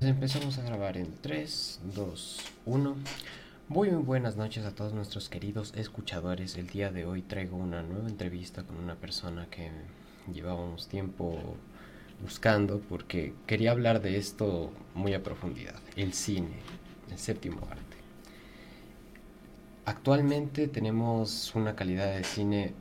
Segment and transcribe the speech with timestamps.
[0.00, 2.96] Empezamos a grabar en 3, 2, 1.
[3.66, 6.56] Muy, muy buenas noches a todos nuestros queridos escuchadores.
[6.56, 9.72] El día de hoy traigo una nueva entrevista con una persona que
[10.32, 11.56] llevábamos tiempo
[12.22, 15.80] buscando porque quería hablar de esto muy a profundidad.
[15.96, 16.60] El cine,
[17.10, 17.96] el séptimo arte.
[19.84, 22.72] Actualmente tenemos una calidad de cine,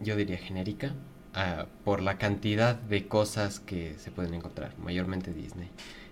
[0.00, 0.92] yo diría genérica,
[1.36, 5.68] uh, por la cantidad de cosas que se pueden encontrar, mayormente Disney.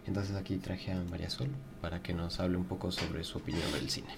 [0.06, 1.48] Entonces aquí traje a María Sol
[1.80, 4.14] para que nos hable un poco sobre su opinión del cine.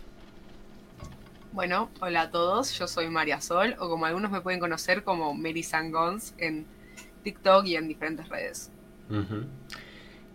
[1.53, 5.35] Bueno, hola a todos, yo soy María Sol, o como algunos me pueden conocer como
[5.35, 6.67] Mary Sangons en
[7.23, 8.71] TikTok y en diferentes redes.
[9.09, 9.47] Uh -huh.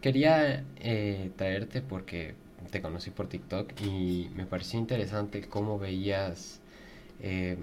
[0.02, 2.36] Quería eh, traerte porque
[2.72, 6.62] te conocí por TikTok y me pareció interesante cómo veías
[7.20, 7.58] eh,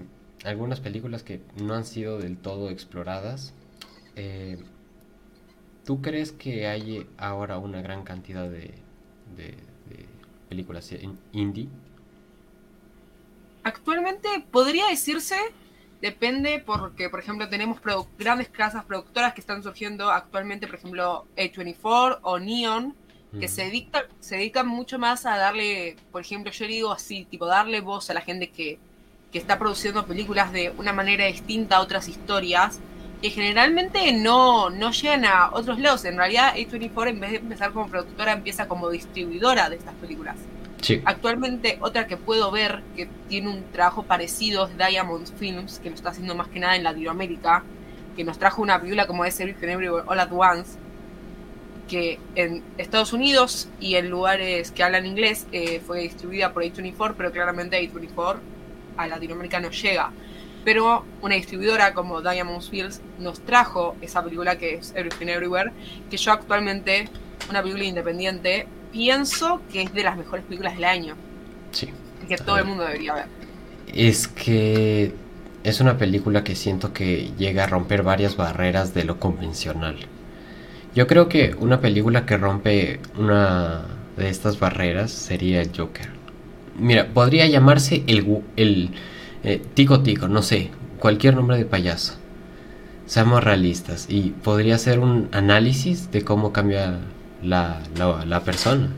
[0.47, 3.53] algunas películas que no han sido del todo exploradas.
[4.15, 4.57] Eh,
[5.85, 8.73] ¿Tú crees que hay ahora una gran cantidad de,
[9.35, 9.51] de,
[9.89, 10.05] de
[10.49, 10.91] películas
[11.31, 11.69] indie?
[13.63, 15.35] Actualmente podría decirse,
[16.01, 17.79] depende porque, por ejemplo, tenemos
[18.17, 22.95] grandes casas productoras que están surgiendo actualmente, por ejemplo, A24 o Neon,
[23.39, 27.45] que se, dedica, se dedican mucho más a darle, por ejemplo, yo digo así, tipo
[27.45, 28.79] darle voz a la gente que,
[29.37, 32.79] que está produciendo películas de una manera distinta a otras historias,
[33.21, 36.05] que generalmente no, no llegan a otros lados.
[36.05, 40.37] En realidad, A24 en vez de empezar como productora, empieza como distribuidora de estas películas.
[40.81, 41.03] Sí.
[41.05, 45.95] Actualmente, otra que puedo ver que tiene un trabajo parecido es Diamond Films, que lo
[45.95, 47.63] está haciendo más que nada en Latinoamérica,
[48.15, 50.79] que nos trajo una película como es Everything Everywhere All at Once,
[51.87, 57.13] que en Estados Unidos y en lugares que hablan inglés eh, fue distribuida por A24,
[57.15, 58.56] pero claramente A24
[58.97, 60.11] a Latinoamérica no llega.
[60.65, 65.71] Pero una distribuidora como Diamond Fields nos trajo esa película que es Everything Everywhere,
[66.09, 67.07] que yo actualmente,
[67.49, 71.15] una película independiente, pienso que es de las mejores películas del año.
[71.71, 71.89] Sí.
[72.27, 73.25] Que todo el mundo debería ver.
[73.93, 75.13] Es que
[75.63, 79.97] es una película que siento que llega a romper varias barreras de lo convencional.
[80.95, 83.85] Yo creo que una película que rompe una
[84.17, 86.16] de estas barreras sería el Joker.
[86.77, 88.91] Mira, podría llamarse el, el
[89.43, 92.15] eh, Tico Tico, no sé, cualquier nombre de payaso.
[93.05, 96.99] Seamos realistas y podría ser un análisis de cómo cambia
[97.41, 98.89] la, la, la persona.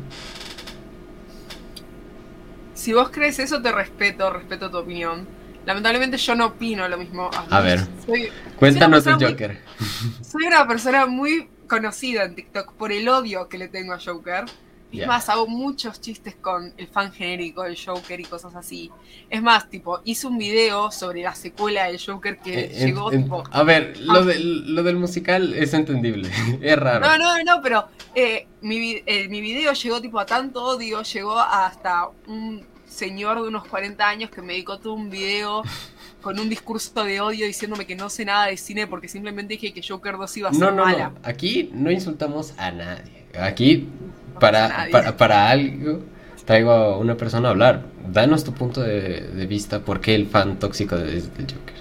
[2.74, 5.28] Si vos crees eso, te respeto, respeto tu opinión.
[5.66, 7.30] Lamentablemente yo no opino lo mismo.
[7.34, 9.60] A, a ver, soy, cuéntanos soy el Joker.
[9.80, 14.00] Muy, soy una persona muy conocida en TikTok por el odio que le tengo a
[14.00, 14.46] Joker.
[14.92, 15.08] Es yeah.
[15.08, 18.90] más, hago muchos chistes con el fan genérico del Joker y cosas así.
[19.30, 23.24] Es más, tipo, hice un video sobre la secuela del Joker que eh, llegó, en,
[23.24, 23.44] tipo...
[23.52, 27.08] A ver, lo, de, lo, del musical es entendible, es raro.
[27.08, 31.38] No, no, no, pero eh, mi, eh, mi video llegó, tipo, a tanto odio, llegó
[31.38, 35.62] hasta un señor de unos 40 años que me dedicó todo un video
[36.22, 39.72] con un discurso de odio diciéndome que no sé nada de cine porque simplemente dije
[39.72, 41.10] que Joker 2 iba a ser no, no, mala.
[41.10, 43.28] No, aquí no insultamos a nadie.
[43.40, 43.88] Aquí
[44.40, 46.02] para, para, para, algo
[46.50, 47.84] traigo a una persona a hablar.
[48.12, 51.76] Danos tu punto de, de vista, ¿por qué el fan tóxico de, del Joker?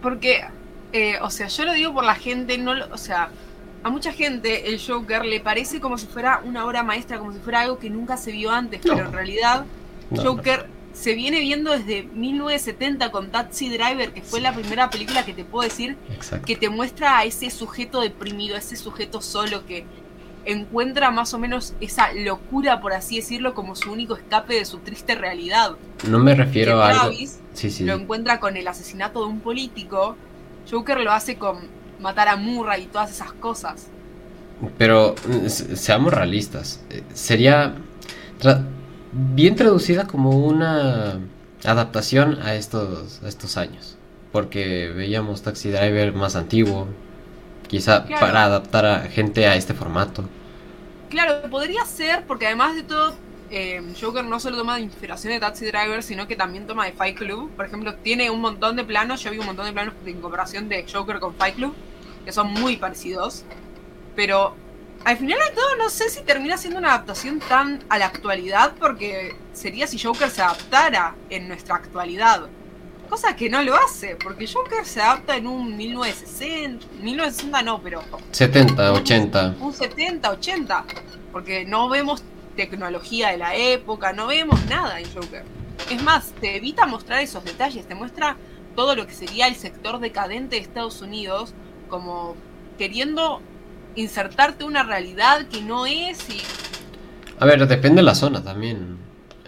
[0.00, 0.44] Porque,
[0.92, 3.30] eh, o sea, yo lo digo por la gente, no o sea,
[3.82, 7.40] a mucha gente el Joker le parece como si fuera una obra maestra, como si
[7.40, 8.94] fuera algo que nunca se vio antes, no.
[8.94, 9.64] pero en realidad
[10.10, 15.24] No, Joker se viene viendo desde 1970 con Taxi Driver, que fue la primera película
[15.24, 16.46] que te puedo decir Exacto.
[16.46, 19.84] que te muestra a ese sujeto deprimido, a ese sujeto solo que
[20.46, 24.78] encuentra más o menos esa locura, por así decirlo, como su único escape de su
[24.78, 25.72] triste realidad.
[26.08, 27.00] No me refiero que a algo.
[27.02, 27.84] Travis Sí, sí.
[27.84, 30.16] lo encuentra con el asesinato de un político.
[30.70, 31.58] Joker lo hace con
[32.00, 33.88] matar a Murray y todas esas cosas.
[34.78, 35.14] Pero
[35.48, 36.80] se- seamos realistas.
[36.90, 37.74] eh, Sería
[38.40, 38.64] tra-
[39.12, 41.20] bien traducida como una
[41.64, 43.96] adaptación a estos, a estos años.
[44.32, 46.86] Porque veíamos Taxi Driver más antiguo.
[47.68, 48.20] Quizá Claro.
[48.26, 50.24] para adaptar a gente a este formato.
[51.10, 53.14] Claro, podría ser, porque además de todo,
[53.50, 56.92] eh, Joker no solo toma de inspiración de Taxi Driver, sino que también toma de
[56.92, 57.50] Fight Club.
[57.54, 60.68] Por ejemplo, tiene un montón de planos, yo vi un montón de planos de incorporación
[60.68, 61.74] de Joker con Fight Club,
[62.24, 63.44] que son muy parecidos.
[64.16, 64.56] Pero
[65.04, 68.72] al final de todo, no sé si termina siendo una adaptación tan a la actualidad,
[68.80, 72.46] porque sería si Joker se adaptara en nuestra actualidad.
[73.08, 78.02] Cosa que no lo hace, porque Joker se adapta en un 1960, 1960 no, pero
[78.32, 79.54] 70, 80.
[79.60, 80.84] un 70, 80,
[81.32, 82.22] porque no vemos
[82.56, 85.44] tecnología de la época, no vemos nada en Joker.
[85.90, 88.36] Es más, te evita mostrar esos detalles, te muestra
[88.74, 91.54] todo lo que sería el sector decadente de Estados Unidos
[91.88, 92.34] como
[92.78, 93.40] queriendo
[93.94, 96.42] insertarte una realidad que no es y...
[97.38, 98.98] A ver, depende de la zona también.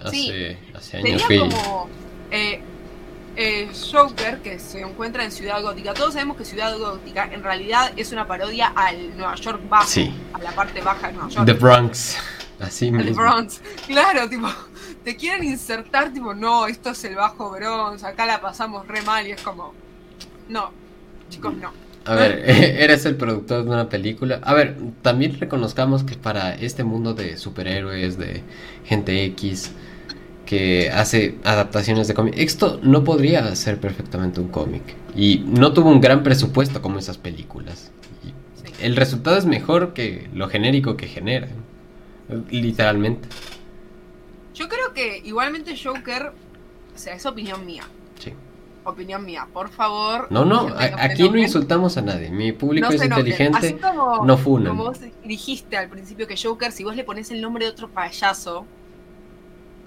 [0.02, 0.56] Hace, Sí.
[0.74, 1.88] hace años Sería como
[2.30, 2.60] eh,
[3.40, 5.94] eh, Joker que se encuentra en Ciudad Gótica.
[5.94, 10.12] Todos sabemos que Ciudad Gótica en realidad es una parodia al Nueva York bajo, Sí.
[10.32, 11.46] a la parte baja de Nueva York.
[11.46, 12.16] The Bronx.
[12.58, 13.14] Así mismo.
[13.22, 13.60] Bronx.
[13.86, 14.48] Claro, tipo,
[15.04, 19.24] te quieren insertar, tipo, no, esto es el bajo Bronx, acá la pasamos re mal
[19.24, 19.72] y es como,
[20.48, 20.72] no,
[21.30, 21.70] chicos, no.
[22.06, 24.40] A ver, eres el productor de una película.
[24.42, 28.42] A ver, también reconozcamos que para este mundo de superhéroes, de
[28.84, 29.70] gente X,
[30.48, 34.82] que hace adaptaciones de cómic, esto no podría ser perfectamente un cómic.
[35.14, 37.92] Y no tuvo un gran presupuesto como esas películas.
[38.24, 41.50] Y el resultado es mejor que lo genérico que generan.
[42.50, 43.28] Literalmente.
[44.54, 46.32] Yo creo que igualmente Joker,
[46.94, 47.82] o sea, es opinión mía,
[48.18, 48.32] Sí.
[48.84, 50.28] opinión mía, por favor.
[50.30, 52.30] No, no, a- aquí no insultamos a nadie.
[52.30, 53.58] Mi público No es inteligente.
[53.58, 54.68] Así como, no funan.
[54.68, 57.88] Como vos dijiste al principio que Joker, si vos le pones el nombre de otro
[57.88, 58.64] payaso,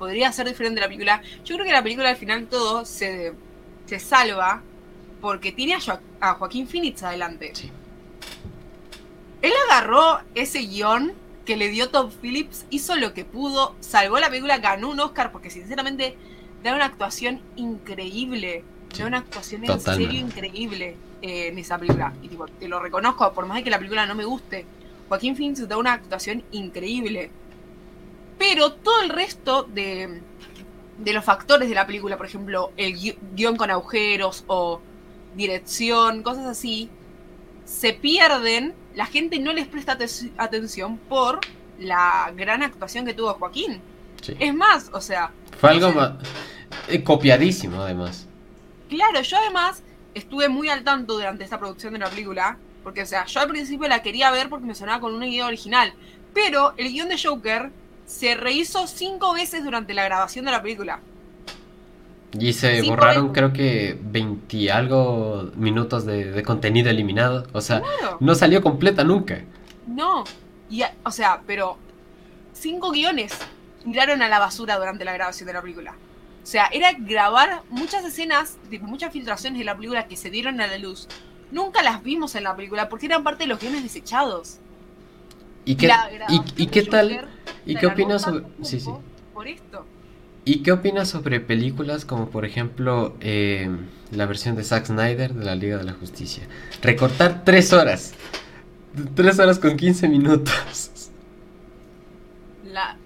[0.02, 1.22] podría ser diferente la película.
[1.46, 3.34] Yo creo que la película al final todo se,
[3.86, 4.64] se salva
[5.22, 7.52] porque tiene a, Jo- a Joaquín Phoenix adelante.
[7.54, 7.70] Sí.
[9.44, 11.14] Él agarró ese guion
[11.46, 15.32] que le dio Todd Phillips, hizo lo que pudo, salvó la película, ganó un Oscar
[15.32, 16.16] porque sinceramente
[16.64, 18.64] da una actuación increíble.
[18.94, 22.12] Sí, Da una actuación en serio increíble eh, en esa película.
[22.24, 24.66] Y tipo, te lo reconozco, por más de que la película no me guste.
[25.10, 27.30] Joaquín Phoenix da una actuación increíble.
[28.42, 30.20] Pero todo el resto de,
[30.98, 34.82] de los factores de la película, por ejemplo, el gui- guion con agujeros o
[35.36, 36.90] dirección, cosas así,
[37.66, 41.40] se pierden, la gente no les presta aten- atención por
[41.78, 43.80] la gran actuación que tuvo Joaquín.
[44.24, 44.36] Sí.
[44.40, 46.14] Es más, o sea, Fue algo más.
[46.88, 48.26] eh, copiadísimo, además.
[48.90, 49.84] claro, yo además
[50.16, 53.50] estuve muy al tanto durante esta producción de la película, porque, o sea, yo al
[53.50, 55.94] principio la quería ver porque me sonaba con una idea original,
[56.34, 57.72] pero el guion de Joker
[58.12, 61.00] se rehizo cinco veces durante la grabación de la película.
[62.38, 67.46] Y se borraron, creo que 20 y algo minutos de, de contenido eliminado.
[67.54, 68.18] O sea, Claro.
[68.20, 69.42] no salió completa nunca.
[69.88, 70.24] No.
[70.70, 71.78] Y, o sea, pero
[72.54, 73.34] cinco guiones
[73.84, 75.94] tiraron a la basura durante la grabación de la película.
[76.44, 80.60] O sea, era grabar muchas escenas, tipo, muchas filtraciones de la película que se dieron
[80.62, 81.08] a la luz.
[81.52, 84.58] Nunca las vimos en la película porque eran parte de los guiones desechados.
[85.66, 87.28] ¿Y qué, La y, de qué tal?
[87.66, 88.46] ¿Y qué opinas sobre.?
[88.62, 88.86] Sí, sí.
[88.86, 89.02] tiempo
[89.34, 89.86] Por esto.
[90.44, 93.70] ¿Y qué opinas sobre películas como, por ejemplo, eh,
[94.12, 96.48] la versión de Zack Snyder de la Liga de la Justicia?
[96.82, 98.14] Recortar 3 horas.
[99.16, 101.12] 3 horas con 15 minutos.
[102.66, 102.98] La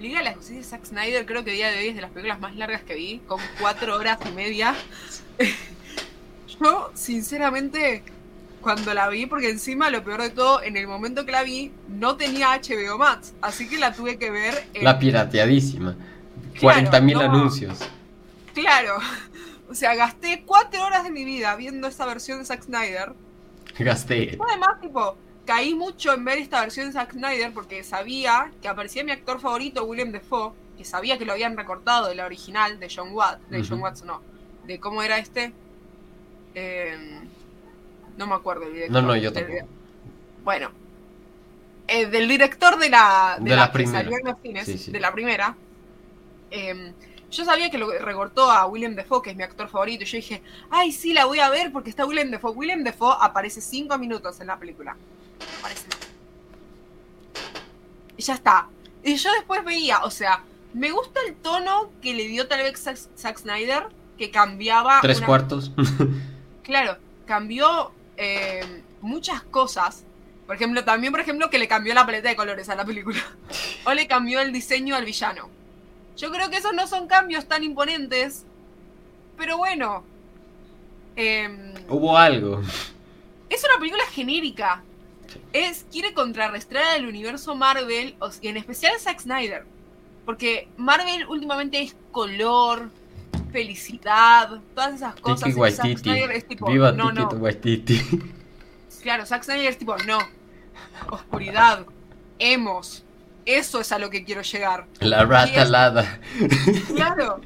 [0.00, 2.10] Liga de la Justicia de Zack Snyder creo que día de hoy es de las
[2.10, 4.74] películas más largas que vi, con cuatro horas y media.
[6.60, 8.02] Yo, sinceramente,
[8.62, 11.72] cuando la vi, porque encima lo peor de todo, en el momento que la vi,
[11.88, 14.84] no tenía HBO Max, así que la tuve que ver en...
[14.84, 15.96] La pirateadísima.
[16.54, 17.20] Claro, 40.000 no.
[17.20, 17.78] anuncios.
[18.54, 18.98] Claro.
[19.70, 23.14] O sea, gasté cuatro horas de mi vida viendo esta versión de Zack Snyder.
[23.78, 24.36] Gasté.
[24.46, 25.16] Además, tipo,
[25.46, 29.40] caí mucho en ver esta versión de Zack Snyder porque sabía que aparecía mi actor
[29.40, 33.48] favorito, William Defoe, que sabía que lo habían recortado de la original de John Watts,
[33.48, 33.64] de.
[33.66, 34.20] John Watts no,
[34.66, 35.54] de cómo era este.
[36.54, 37.21] Eh,
[38.16, 39.02] no me acuerdo el director.
[39.02, 39.68] No, no, yo Del- tampoco.
[40.44, 40.70] Bueno,
[41.88, 43.98] eh, del director de la, de De la, la que primera.
[44.00, 44.90] salió en los cines, Sí, sí.
[44.90, 45.56] de la primera.
[46.50, 46.92] eh,
[47.30, 50.16] yo sabía que lo recortó a William Defoe, que es mi actor favorito, y yo
[50.16, 52.52] dije, ay, sí, la voy a ver porque está William Defoe.
[52.52, 54.94] William Defoe aparece cinco minutos en la película.
[55.60, 55.86] Aparece.
[58.18, 58.68] Y ya está.
[59.02, 60.42] Y yo después veía, o sea,
[60.74, 63.84] me gusta el tono que le dio tal vez Zack, Zack Snyder,
[64.18, 64.98] que cambiaba...
[65.00, 65.72] Tres una- cuartos.
[66.62, 67.92] Claro, cambió
[68.22, 70.04] eh, muchas cosas.
[70.46, 73.20] Por ejemplo, también, por ejemplo, que le cambió la paleta de colores a la película.
[73.86, 75.48] o le cambió el diseño al villano.
[76.16, 78.44] Yo creo que esos no son cambios tan imponentes.
[79.38, 80.04] Pero bueno.
[81.16, 82.60] em, Hubo algo.
[83.48, 84.82] es una película genérica.
[85.52, 89.64] Es, quiere contrarrestar al universo Marvel, o- y en especial a Zack Snyder.
[90.26, 92.90] Porque Marvel últimamente es color,
[93.52, 95.44] felicidad, todas esas cosas.
[95.44, 95.98] Tiki Zack.
[95.98, 97.28] Snyder es tipo, Viva no, Tiki no.
[97.28, 98.02] Waititi.
[99.02, 100.18] Claro, Zack Snyder es tipo, no.
[101.10, 101.86] Oscuridad,
[102.38, 103.04] emos.
[103.44, 104.86] Eso es a lo que quiero llegar.
[105.00, 106.20] La rata alada.
[106.94, 107.40] Claro,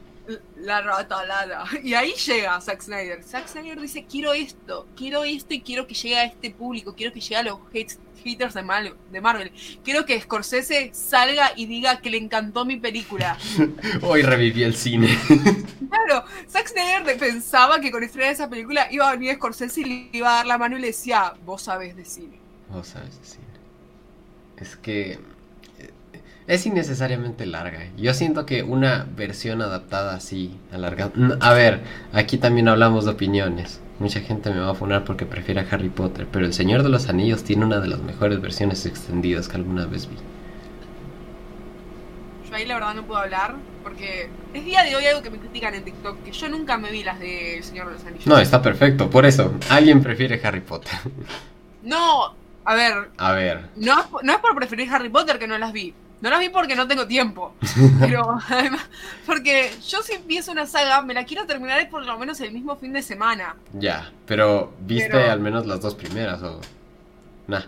[0.66, 1.64] la ratalada.
[1.82, 3.22] Y ahí llega Zack Snyder.
[3.22, 7.12] Zack Snyder dice, quiero esto, quiero esto y quiero que llegue a este público, quiero
[7.12, 9.52] que llegue a los hates- haters de, Mal- de Marvel.
[9.84, 13.38] Quiero que Scorsese salga y diga que le encantó mi película.
[14.02, 15.16] Hoy reviví el cine.
[15.88, 19.84] Claro, Zack Snyder de- pensaba que con estrenar esa película iba a venir Scorsese y
[19.84, 22.38] le iba a dar la mano y le decía, vos sabés de cine.
[22.68, 23.38] Vos sabes, sí.
[24.56, 25.18] Es que
[26.46, 27.88] es innecesariamente larga.
[27.96, 31.12] Yo siento que una versión adaptada así, alargada.
[31.40, 33.80] A ver, aquí también hablamos de opiniones.
[33.98, 36.90] Mucha gente me va a funar porque prefiere a Harry Potter, pero El Señor de
[36.90, 40.16] los Anillos tiene una de las mejores versiones extendidas que alguna vez vi.
[42.48, 45.38] Yo ahí la verdad no puedo hablar porque es día de hoy algo que me
[45.38, 48.26] critican en TikTok, que yo nunca me vi las de El Señor de los Anillos.
[48.26, 50.92] No, está perfecto, por eso, alguien prefiere Harry Potter.
[51.82, 52.34] No,
[52.64, 55.94] a ver, A ver, no, no es por preferir Harry Potter que no las vi.
[56.20, 57.54] No las vi porque no tengo tiempo.
[58.00, 58.86] Pero además,
[59.26, 62.76] porque yo si empiezo una saga, me la quiero terminar por lo menos el mismo
[62.76, 63.56] fin de semana.
[63.74, 66.60] ya, pero ¿viste Pero- al menos las dos primeras o...?
[67.48, 67.62] Nah,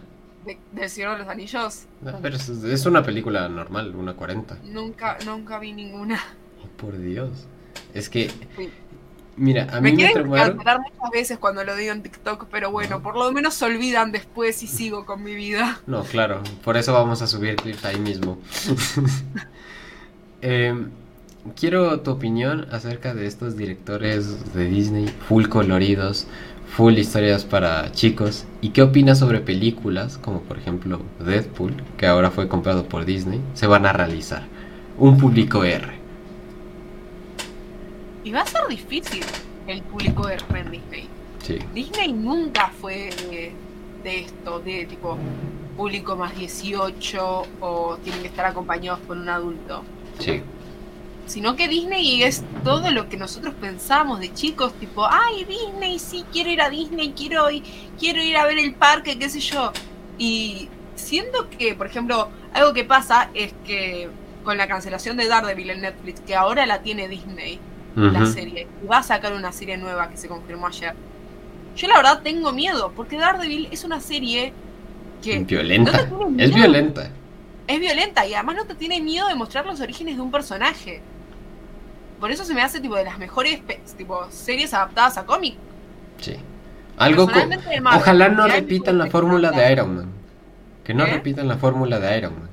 [0.47, 4.59] De, del Señor de los Anillos, ver, es, es una película normal, una 40.
[4.65, 6.19] nunca, nunca vi ninguna.
[6.65, 7.31] Oh, por Dios.
[7.95, 8.71] Es que, Sí.
[9.39, 12.71] Mira, a me mí me quieren cancelar muchas veces cuando lo digo en TikTok, pero
[12.71, 15.81] bueno, por lo menos se olvidan después y sigo con mi vida.
[15.87, 18.39] No, claro, por eso vamos a subir clips ahí mismo.
[20.41, 20.91] Em,
[21.57, 26.29] quiero tu opinión acerca de estos directores de Disney, full coloridos,
[26.77, 28.45] full historias para chicos.
[28.61, 33.41] ¿Y qué opinas sobre películas como por ejemplo Deadpool, que ahora fue comprado por Disney,
[33.55, 34.45] se van a realizar?
[34.97, 35.98] Un público R.
[38.29, 39.25] Y va a ser difícil
[39.67, 41.09] el público de en Disney.
[41.43, 43.55] Sí, Disney nunca fue de,
[44.05, 45.17] de esto, de tipo
[45.79, 49.83] público más 18 o tienen que estar acompañados por un adulto.
[50.19, 50.43] sí.
[51.25, 56.25] Sino que Disney es todo lo que nosotros pensamos de chicos, tipo, ay, Disney, sí,
[56.33, 57.63] quiero ir a Disney, quiero ir,
[57.99, 59.73] quiero ir a ver el parque, qué sé yo.
[60.19, 64.09] Y siento que, por ejemplo, algo que pasa es que
[64.43, 67.61] con la cancelación de Daredevil en Netflix, que ahora la tiene Disney,
[67.99, 70.95] la serie, y va a sacar una serie nueva que se confirmó ayer.
[71.77, 74.53] Yo la verdad tengo miedo, porque Daredevil es una serie
[75.23, 76.07] que Violenta.
[76.11, 77.11] no Es violenta.
[77.67, 81.01] es violenta y además no te tiene miedo de mostrar los orígenes de un personaje.
[82.21, 83.61] Por eso se me hace tipo de las mejores
[83.97, 85.55] tipo series adaptadas a cómic.
[86.21, 86.35] Sí.
[86.97, 87.61] Algo Marvel,
[87.97, 90.11] Ojalá no que repitan la fórmula de Iron Man.
[90.83, 91.13] Que no ¿Eh?
[91.13, 92.49] repitan la fórmula de Iron Man.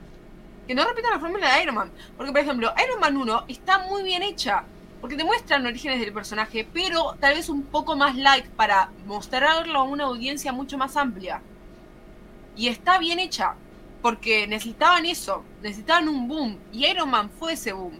[0.67, 1.91] Que no repitan la fórmula de Iron Man.
[2.15, 4.63] Porque, por ejemplo, Iron Man 1 está muy bien hecha.
[5.05, 9.77] Porque te muestran orígenes del personaje, pero tal vez un poco más light para mostrarlo
[9.77, 11.43] a una audiencia mucho más amplia.
[12.55, 13.53] Y está bien hecha.
[14.01, 15.43] Porque necesitaban eso.
[15.61, 16.57] Necesitaban un boom.
[16.73, 17.99] Y Iron Man fue ese boom.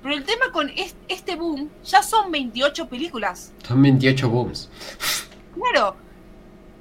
[0.00, 3.52] Pero el tema con es- este boom ya son 28 películas.
[3.66, 4.70] Son 28 booms.
[5.56, 5.96] Claro.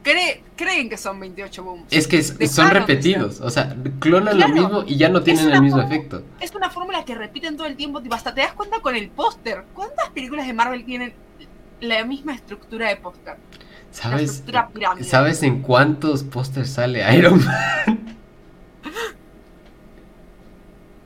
[0.04, 1.86] Cree- creen que son 28 booms.
[1.92, 3.40] Es que es- son repetidos.
[3.42, 4.54] O sea, clonan Claro.
[4.54, 6.24] lo mismo y ya no tienen el mismo efecto.
[6.42, 9.10] Es una fórmula que repiten todo el tiempo, tipo, hasta te das cuenta con el
[9.10, 9.64] póster.
[9.74, 11.14] ¿Cuántas películas de Marvel tienen
[11.80, 13.38] la misma estructura de póster?
[13.92, 14.44] ¿Sabes?
[15.04, 18.16] ¿Sabes en cuántos pósters sale Iron Man?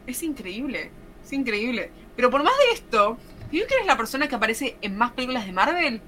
[0.08, 0.89] Es increíble,
[1.24, 1.92] es increíble.
[2.16, 3.18] Pero por más de esto,
[3.51, 6.01] ¿tú que eres la persona que aparece en más películas de Marvel?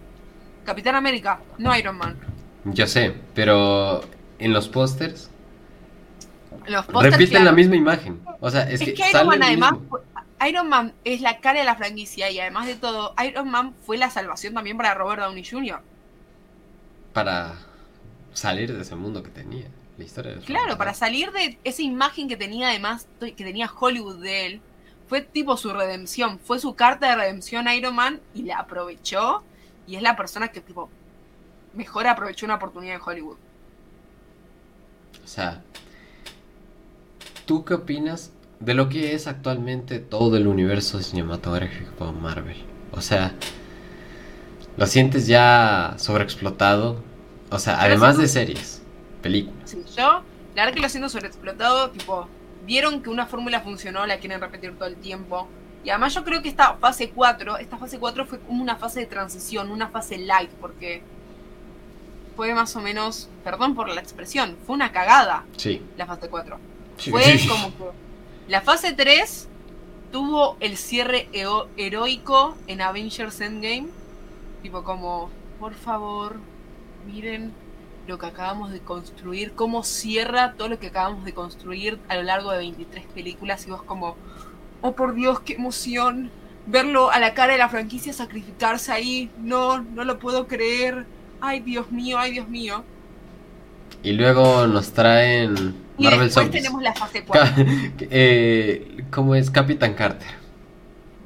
[0.65, 2.17] Capitán América, no Iron Man.
[2.65, 4.01] Yo sé, pero
[4.37, 5.29] en los pósters
[6.67, 7.45] Los pósters, repiten claro.
[7.45, 8.21] la misma imagen.
[8.39, 9.99] O sea, es, Es que, que Iron sale Man además, mismo.
[10.47, 13.97] Iron Man es la cara de la franquicia y además de todo, Iron Man fue
[13.97, 15.81] la salvación también para Robert Downey Jr.
[17.13, 17.55] Para
[18.33, 19.67] salir de ese mundo que tenía.
[19.97, 24.21] La historia de Claro, para salir de esa imagen que tenía además, que tenía Hollywood
[24.21, 24.61] de él,
[25.07, 29.43] fue tipo su redención, fue su carta de redención Iron Man y la aprovechó
[29.87, 30.89] y es la persona que tipo
[31.73, 33.37] mejor aprovechó una oportunidad en Hollywood.
[35.23, 35.61] O sea,
[37.45, 42.57] ¿tú qué opinas de lo que es actualmente todo el universo cinematográfico Marvel?
[42.91, 43.33] O sea,
[44.77, 47.03] ¿lo sientes ya sobreexplotado?
[47.51, 48.81] O sea, además de series,
[49.21, 49.69] películas.
[49.69, 50.23] Sí, yo,
[50.55, 52.27] la verdad que lo siento sobreexplotado, tipo,
[52.65, 55.47] vieron que una fórmula funcionó, la quieren repetir todo el tiempo.
[55.83, 59.01] Y además yo creo que esta fase 4, esta fase 4 fue como una fase
[59.01, 61.01] de transición, una fase light, porque
[62.39, 65.81] fue más o menos, perdón por la expresión, fue una cagada Sí.
[65.97, 66.57] la fase 4.
[66.95, 67.11] Sí.
[67.11, 67.83] Fue como que
[68.47, 69.49] la fase 3
[70.09, 71.27] tuvo el cierre
[71.75, 73.87] heroico en Avengers Endgame.
[74.63, 75.29] Tipo como,
[75.59, 76.37] por favor,
[77.05, 77.51] miren
[78.07, 82.23] lo que acabamos de construir, cómo cierra todo lo que acabamos de construir a lo
[82.23, 84.15] largo de 23 películas y vos como,
[84.79, 86.31] oh por Dios, qué emoción
[86.67, 91.05] verlo a la cara de la franquicia sacrificarse ahí, no, no lo puedo creer,
[91.41, 92.83] ay Dios mío, ay Dios mío.
[94.03, 96.63] Y luego nos traen Y Marvel después Zombies.
[96.63, 97.55] tenemos la fase 4.
[97.55, 97.63] Ca-
[98.09, 99.49] eh, ¿Cómo es?
[99.51, 100.27] Capitán Carter.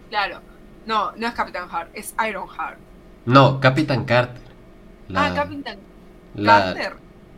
[0.10, 0.39] Claro.
[0.86, 2.77] No, no es Capitán Hart, es Iron Heart.
[3.25, 4.41] No, Capitán Carter.
[5.15, 5.77] Ah, Capitán
[6.36, 6.93] la, Carter.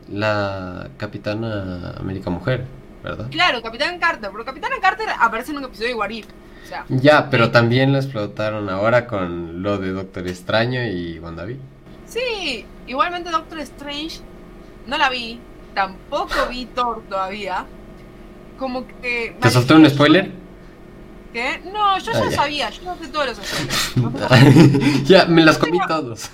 [0.09, 2.65] la Capitana América Mujer.
[3.03, 3.27] ¿verdad?
[3.29, 6.25] Claro, Capitán Carter, pero Capitán Carter aparece en un episodio de What If.
[6.63, 11.74] O sea, Ya, pero también lo explotaron ahora con lo de Doctor Extraño y WandaVision.
[12.19, 14.19] Sí, igualmente Doctor Strange
[14.87, 15.39] no la vi,
[15.73, 17.65] tampoco vi Thor todavía.
[18.57, 19.35] Como que.
[19.39, 20.31] ¿Te solté un spoiler?
[21.33, 21.61] ¿Qué?
[21.65, 22.31] No, yo Ah, ya ya.
[22.31, 25.03] sabía, yo no sé todos los spoilers.
[25.03, 26.29] ya, me las comí todos.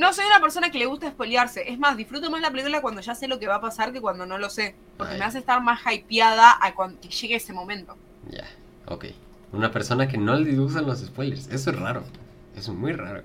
[0.00, 1.70] No soy una persona que le gusta spoilearse.
[1.70, 4.00] Es más, disfruto más la película cuando ya sé lo que va a pasar que
[4.00, 4.74] cuando no lo sé.
[4.96, 5.18] Porque Ay.
[5.20, 7.96] me hace estar más hypeada a cuando que llegue ese momento.
[8.30, 8.44] ya,
[8.86, 9.04] ok.
[9.52, 11.46] Una persona que no le gustan los spoilers.
[11.46, 12.02] Eso es raro.
[12.56, 13.22] Es muy raro.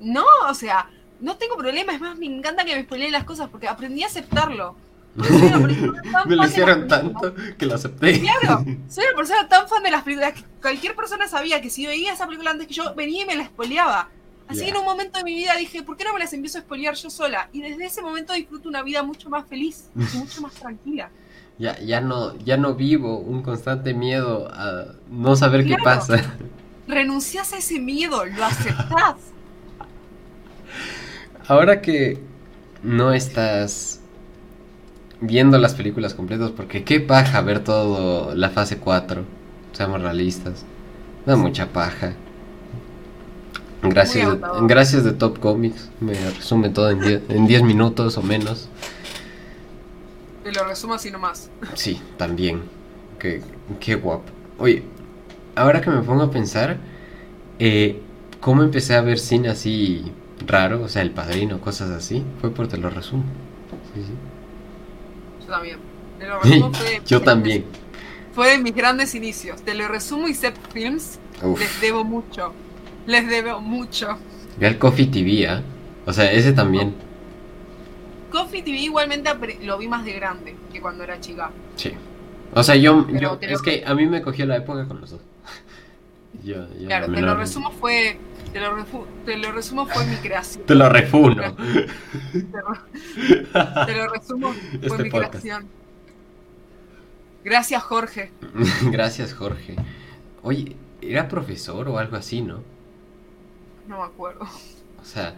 [0.00, 0.88] No, o sea,
[1.20, 1.92] no tengo problema.
[1.92, 4.76] Es más, me encanta que me spoileen las cosas porque aprendí a aceptarlo.
[6.26, 8.20] Me lo hicieron tanto que lo acepté.
[8.20, 11.86] Claro, soy una persona tan fan de las películas que cualquier persona sabía que si
[11.86, 14.08] veía esa película antes que yo, venía y me la spoileaba.
[14.46, 16.58] Así que en un momento de mi vida dije, ¿por qué no me las empiezo
[16.58, 17.48] a spoilear yo sola?
[17.52, 21.08] Y desde ese momento disfruto una vida mucho más feliz, mucho más tranquila.
[21.58, 26.34] Ya, ya no, ya no vivo un constante miedo a no saber qué pasa.
[26.88, 29.16] Renunciás a ese miedo, lo aceptás.
[31.46, 32.18] Ahora que
[32.82, 34.00] no estás
[35.20, 39.24] viendo las películas completas, porque qué paja ver todo la fase 4,
[39.72, 40.64] seamos realistas.
[41.26, 42.14] Da mucha paja.
[43.82, 48.22] Gracias de, gracias de Top Comics, me resume todo en 10 en 10 minutos o
[48.22, 48.68] menos.
[50.44, 51.50] Te lo resumo así nomás.
[51.74, 52.62] Sí, también.
[53.18, 53.42] Qué,
[53.78, 54.24] qué guapo.
[54.58, 54.82] Oye,
[55.54, 56.78] ahora que me pongo a pensar,
[57.58, 58.00] eh,
[58.40, 60.12] ¿cómo empecé a ver cine así
[60.46, 60.82] raro?
[60.82, 62.24] O sea, El Padrino, cosas así.
[62.40, 63.24] Fue por Te lo resumo.
[63.94, 64.12] Sí, sí.
[65.46, 65.78] Yo también.
[66.18, 67.64] Te lo resumo fue, Yo también.
[68.32, 69.62] Fue de mis grandes inicios.
[69.62, 71.18] Te lo resumo y Zep Films.
[71.42, 71.58] Uf.
[71.58, 72.52] Les debo mucho.
[73.06, 74.18] Les debo mucho.
[74.58, 75.62] Ve al Coffee TV, ¿ah?
[76.06, 76.94] O sea, ese también.
[78.30, 79.30] Coffee TV igualmente
[79.62, 81.50] lo vi más de grande que cuando era chica.
[81.76, 81.92] Sí.
[82.52, 83.06] O sea, yo,
[83.40, 85.20] es que a mí me cogió la época con los dos.
[86.44, 88.18] Yo, yo Claro, te lo resumo fue.
[88.52, 90.64] Te lo, refu- te lo resumo fue mi creación.
[90.66, 91.54] Te lo refuno.
[91.54, 95.30] Te lo, te lo resumo fue Este mi podcast.
[95.32, 95.68] creación.
[97.44, 98.32] Gracias, Jorge.
[98.90, 99.76] Gracias, Jorge.
[100.42, 102.60] Oye, era profesor o algo así, ¿no?
[103.88, 104.42] No me acuerdo.
[105.00, 105.34] O sea,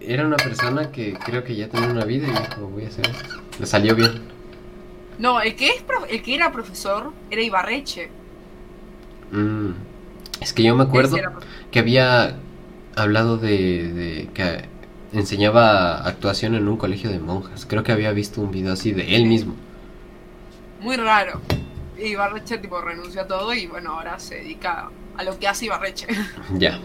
[0.00, 3.08] era una persona que creo que ya tenía una vida y dijo, voy a hacer
[3.08, 3.40] esto.
[3.58, 4.22] Le salió bien.
[5.18, 8.08] No, el que, es prof- el que era profesor era Ibarreche.
[9.30, 9.70] Mm.
[10.44, 11.16] Es que yo me acuerdo
[11.70, 12.36] que había
[12.94, 14.66] hablado de, de que
[15.14, 17.64] enseñaba actuación en un colegio de monjas.
[17.64, 19.54] Creo que había visto un video así de él mismo.
[20.82, 21.40] Muy raro.
[21.98, 26.08] Ibarreche tipo renunció a todo y bueno, ahora se dedica a lo que hace Ibarreche.
[26.58, 26.78] Ya.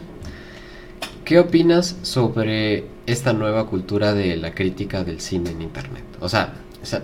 [1.25, 6.05] ¿Qué opinas sobre esta nueva cultura de la crítica del cine en internet?
[6.21, 7.03] O sea, o sea,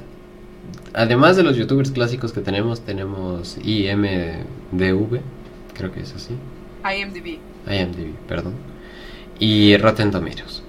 [0.94, 5.20] además de los youtubers clásicos que tenemos, tenemos IMDV,
[5.76, 6.36] creo que es así.
[6.84, 7.40] IMDb.
[7.68, 8.56] IMDb, perdón.
[9.40, 10.64] Y Rotten Tomatoes.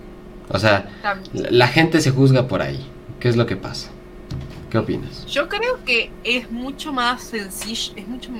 [0.48, 1.46] O sea, También.
[1.50, 2.86] la, gente se juzga por ahí.
[3.20, 3.90] ¿Qué es lo que pasa?
[4.70, 5.26] ¿Qué opinas?
[5.26, 8.30] Yo creo que es mucho más sencillo, es mucho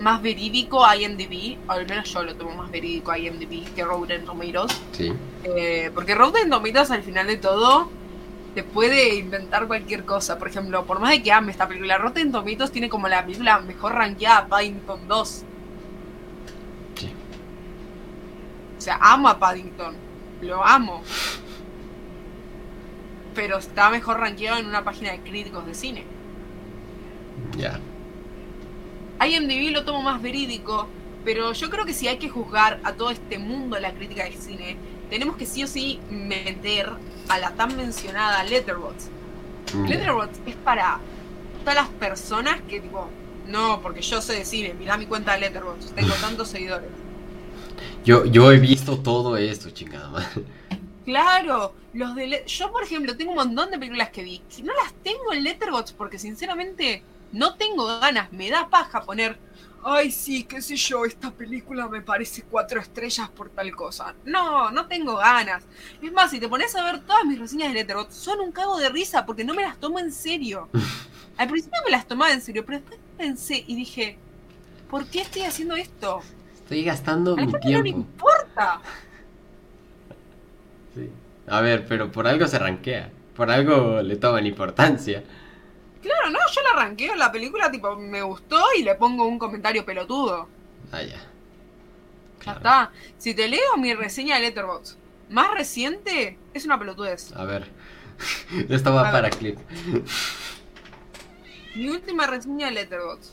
[0.00, 4.80] más verídico IMDb, o al menos yo lo tomo más verídico IMDb que Rotten Tomatoes.
[4.92, 5.12] Sí.
[5.44, 7.88] Eh, porque Rotten Tomatoes al final de todo
[8.54, 10.38] te puede inventar cualquier cosa.
[10.38, 13.60] Por ejemplo, por más de que ame esta película, Rotten Tomatoes tiene como la película
[13.60, 15.44] mejor rankeada Paddington 2.
[16.96, 17.12] Sí.
[18.71, 19.94] O sea, amo a Paddington.
[20.42, 21.02] Lo amo.
[23.34, 26.04] Pero está mejor rankeado en una página de críticos de cine.
[27.56, 27.80] Ya.
[29.24, 30.88] IMDb lo tomo más verídico,
[31.24, 34.24] pero yo creo que si hay que juzgar a todo este mundo de la crítica
[34.24, 34.76] del cine,
[35.08, 36.90] tenemos que sí o sí meter
[37.28, 39.08] a la tan mencionada Letterboxd.
[39.72, 39.88] Ya.
[39.88, 40.98] Letterboxd es para
[41.60, 43.08] todas las personas que tipo,
[43.46, 46.90] no, porque yo sé de cine, mirá mi cuenta de Letterboxd, tengo tantos seguidores.
[48.04, 50.44] Yo, yo he visto todo esto, chingada madre.
[51.04, 54.72] Claro, los de yo por ejemplo tengo un montón de películas que vi, que no
[54.74, 59.38] las tengo en Letterboxd porque sinceramente no tengo ganas, me da paja poner,
[59.84, 64.14] ay sí, qué sé yo, esta película me parece cuatro estrellas por tal cosa.
[64.24, 65.62] No, no tengo ganas.
[66.00, 68.78] Es más, si te pones a ver todas mis reseñas de Letterboxd, son un cago
[68.78, 70.68] de risa porque no me las tomo en serio.
[71.36, 74.18] Al principio me las tomaba en serio, pero después pensé y dije,
[74.90, 76.22] ¿por qué estoy haciendo esto?
[76.72, 77.88] Estoy gastando mi gente no tiempo.
[77.88, 78.80] importa.
[80.94, 81.10] Sí.
[81.46, 83.10] A ver, pero por algo se rankea.
[83.34, 85.22] Por algo le toman importancia.
[86.02, 89.86] Claro, no, yo la arranqueo la película, tipo, me gustó y le pongo un comentario
[89.86, 90.48] pelotudo.
[90.92, 91.16] Ah, ya.
[92.44, 92.90] Ya está.
[93.16, 94.96] Si te leo mi reseña de Letterboxd
[95.30, 97.32] más reciente, es una pelotudez.
[97.34, 97.68] A ver.
[98.68, 99.36] Esto va A para ver.
[99.38, 99.58] clip.
[101.74, 103.32] Mi última reseña de Letterboxd.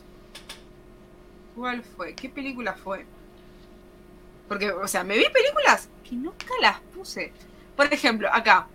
[1.56, 2.14] ¿Cuál fue?
[2.14, 3.04] ¿Qué película fue?
[4.50, 7.32] Porque, o sea, me vi películas que nunca las puse.
[7.76, 8.66] Por ejemplo, acá.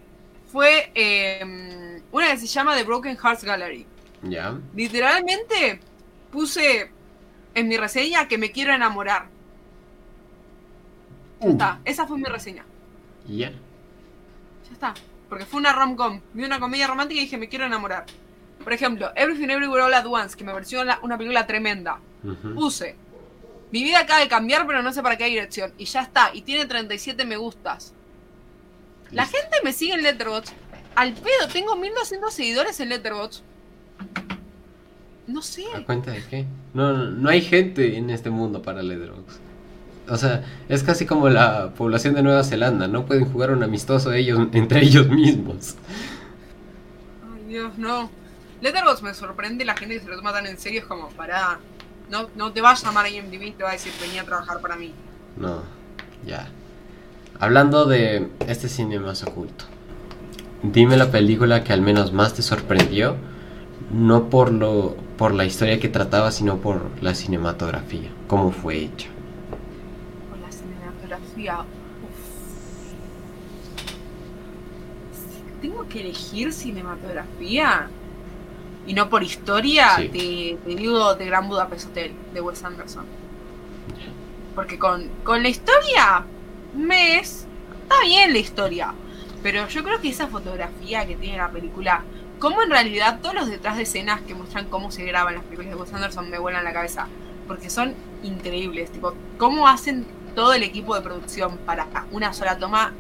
[0.50, 3.86] Fue em, una que se llama The Broken Hearts Gallery.
[4.22, 4.58] Ya.
[4.74, 5.82] Literalmente
[6.32, 6.90] puse
[7.54, 9.28] en mi reseña que me quiero enamorar.
[11.42, 11.52] Ya Uh.
[11.52, 12.66] está, esa fue mi reseña.
[13.28, 13.50] Ya.
[13.50, 14.94] Ya está.
[15.28, 16.22] Porque fue una rom-com.
[16.34, 18.06] Vi una comedia romántica y dije me quiero enamorar.
[18.64, 22.00] Por ejemplo, Everything Everywhere All At Once, que me pareció una película tremenda.
[22.54, 22.96] Puse.
[23.72, 25.74] Mi vida acaba de cambiar, pero no sé para qué dirección.
[25.78, 26.32] Y ya está.
[26.34, 27.94] Y tiene 37 me gustas.
[29.12, 30.54] La gente me sigue en Letterboxd.
[30.96, 33.42] Al pedo, tengo 1200 seguidores en Letterboxd.
[35.28, 35.66] No sé.
[35.74, 36.46] ¿A cuenta de qué?
[36.74, 39.40] No, no, no hay gente en este mundo para Letterboxd.
[40.08, 44.14] O sea, es casi como la población de Nueva Zelanda, no pueden jugar un amistoso
[44.14, 45.76] ellos entre ellos mismos.
[47.24, 48.10] Ay, Dios, no.
[48.62, 50.82] Letterboxd me sorprende la gente que se lo toma tan en serio.
[50.82, 51.60] Es como, pará.
[52.10, 54.26] No, no te va a llamar a IMDb y te va a decir, venía a
[54.26, 54.94] trabajar para mí.
[55.38, 55.64] No,
[56.26, 56.48] ya.
[57.40, 59.66] Hablando de este cine más oculto.
[60.64, 63.18] Dime la película que al menos más te sorprendió,
[63.92, 69.08] no por lo por la historia que trataba, sino por la cinematografía, cómo fue hecha.
[70.30, 71.60] Con la cinematografía.
[71.60, 71.66] uf.
[75.62, 77.90] Tengo que elegir cinematografía
[78.88, 80.10] y no por historia, Sí.
[80.10, 83.06] te, te digo de Gran Budapest Hotel, de Wes Anderson.
[84.54, 86.24] Porque con, con la historia,
[86.76, 87.46] me es.
[87.84, 88.94] Está bien la historia.
[89.44, 92.04] Pero yo creo que esa fotografía que tiene la película,
[92.40, 95.72] como en realidad todos los detrás de escenas que muestran cómo se graban las películas
[95.72, 97.08] de Wes Anderson me vuelan la cabeza.
[97.48, 97.94] Porque son
[98.24, 98.92] increíbles.
[98.92, 102.94] Tipo, cómo hacen todo el equipo de producción para una sola toma.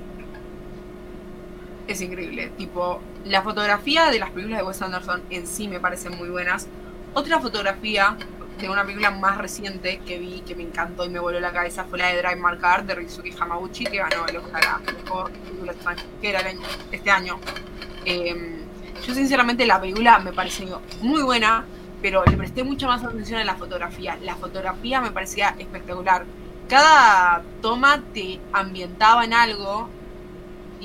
[1.88, 2.52] Es increíble.
[2.58, 6.68] Tipo, la fotografía de las películas de Wes Anderson en sí me parecen muy buenas.
[7.14, 8.18] Otra fotografía
[8.60, 11.84] de una película más reciente que vi, que me encantó y me voló la cabeza,
[11.90, 15.72] fue la de Drive My de Rizuki Hamaguchi, que ganó el Oscar a mejor película
[15.74, 17.38] extranjera el año- este año.
[18.06, 18.62] Eh,
[19.06, 21.66] yo sinceramente la película me pareció muy buena,
[22.02, 24.18] pero le presté mucha más atención a la fotografía.
[24.22, 26.26] La fotografía me parecía espectacular.
[26.70, 29.90] Cada toma te ambientaba en algo.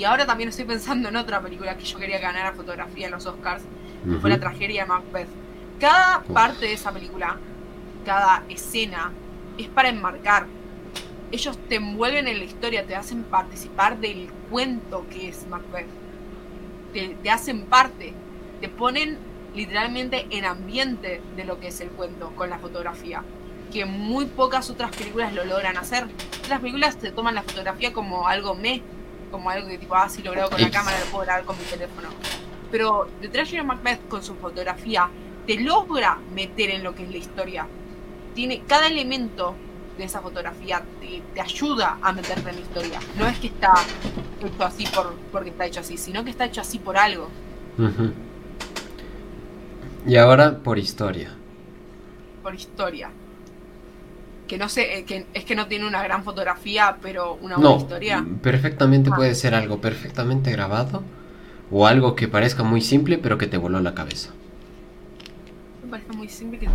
[0.00, 3.12] Y ahora también estoy pensando en otra película que yo quería ganar a fotografía en
[3.12, 3.62] los Oscars,
[4.02, 5.28] que fue la tragedia de Macbeth.
[5.78, 6.32] Cada Uf.
[6.32, 7.36] parte de esa película,
[8.06, 9.12] cada escena,
[9.58, 10.46] es para enmarcar.
[11.30, 15.88] Ellos te envuelven en la historia, te hacen participar del cuento que es Macbeth.
[16.94, 18.14] Te, te hacen parte,
[18.62, 19.18] te ponen
[19.54, 23.22] literalmente en ambiente de lo que es el cuento con la fotografía.
[23.70, 26.06] Que muy pocas otras películas lo logran hacer.
[26.42, 28.82] Otras películas te toman la fotografía como algo me,
[29.30, 31.56] como algo que tipo, ah, si lo grabo con la cámara, lo puedo grabar con
[31.58, 32.08] mi teléfono.
[32.70, 35.08] Pero The Tragedy of Macbeth con su fotografía
[35.46, 37.66] te logra meter en lo que es la historia.
[38.34, 39.54] Tiene cada elemento
[39.98, 43.00] de esa fotografía te, te ayuda a meterte en la historia.
[43.18, 43.74] No es que está
[44.40, 47.28] hecho así por, porque está hecho así, sino que está hecho así por algo.
[50.06, 51.36] Y ahora por historia.
[52.42, 53.10] por historia.
[54.50, 57.70] Que no sé, eh, que es que no tiene una gran fotografía, pero una buena
[57.70, 58.26] No, historia.
[58.42, 59.14] perfectamente Ah.
[59.14, 61.04] puede ser algo perfectamente grabado
[61.70, 64.30] o algo que parezca muy simple pero que te voló la cabeza.
[65.84, 66.68] Me parece muy simple que.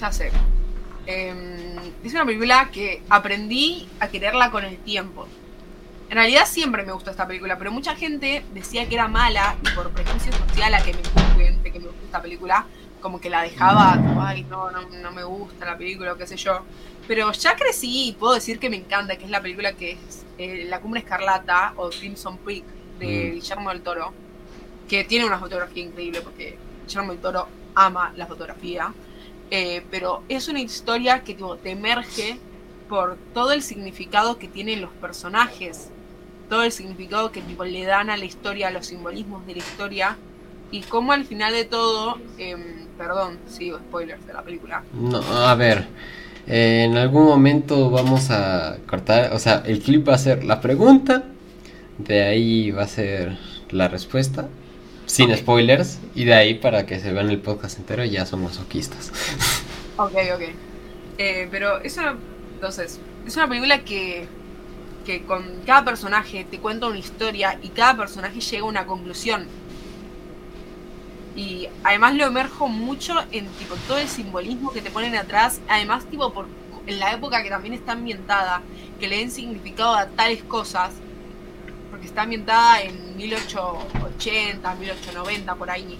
[0.00, 0.32] Ya sé.
[1.06, 1.36] Em,
[2.02, 5.28] es una película que aprendí a quererla con el tiempo.
[6.08, 9.70] En realidad siempre me gustó esta película, pero mucha gente decía que era mala y
[9.76, 12.66] por prejuicio social a que me juzguen de que me gusta esta película,
[13.00, 16.26] como que la dejaba, como, ay, no, no, no me gusta la película o qué
[16.26, 16.62] sé yo.
[17.10, 20.24] Pero ya crecí y puedo decir que me encanta, que es la película que es
[20.38, 22.62] eh, La Cumbre Escarlata o Crimson Peak
[23.00, 23.34] de Mm.
[23.34, 24.12] Guillermo del Toro,
[24.88, 28.94] que tiene una fotografía increíble porque Guillermo del Toro ama la fotografía.
[29.50, 32.38] Eh, pero es una historia que tipo, te emerge
[32.88, 35.88] por todo el significado que tienen los personajes,
[36.48, 40.16] todo el significado que tipo, le dan a la historia, los simbolismos de la historia,
[40.70, 45.56] y cómo al final de todo, em, perdón, sigo spoilers de la película, No, a
[45.56, 45.88] ver,
[46.46, 50.60] eh, en algún momento vamos a cortar, o sea, el clip va a ser la
[50.60, 51.24] pregunta,
[51.98, 53.36] de ahí va a ser
[53.70, 54.48] la respuesta,
[55.06, 59.12] sin spoilers, y de ahí para que se vean el podcast entero ya son masoquistas.
[59.96, 60.42] Ok, ok.
[61.18, 62.16] Eh, pero es una.
[62.54, 64.26] Entonces, es una película que.
[65.04, 69.46] que con cada personaje te cuenta una historia y cada personaje llega a una conclusión.
[71.36, 75.60] Y además lo emerjo mucho en tipo todo el simbolismo que te ponen atrás.
[75.68, 76.46] Además, tipo, por,
[76.86, 78.62] en la época que también está ambientada,
[78.98, 80.90] que le den significado a tales cosas.
[81.90, 85.98] Porque está ambientada en 1880, 1890, por ahí.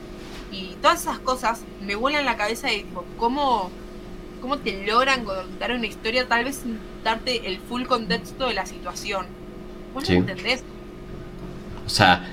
[0.52, 3.70] Y todas esas cosas me vuelan la cabeza de tipo, cómo,
[4.40, 8.66] cómo te logran contar una historia tal vez sin darte el full contexto de la
[8.66, 9.26] situación.
[9.94, 10.12] ¿Vos Sí.
[10.14, 10.64] no entendés?
[11.86, 12.24] O sea,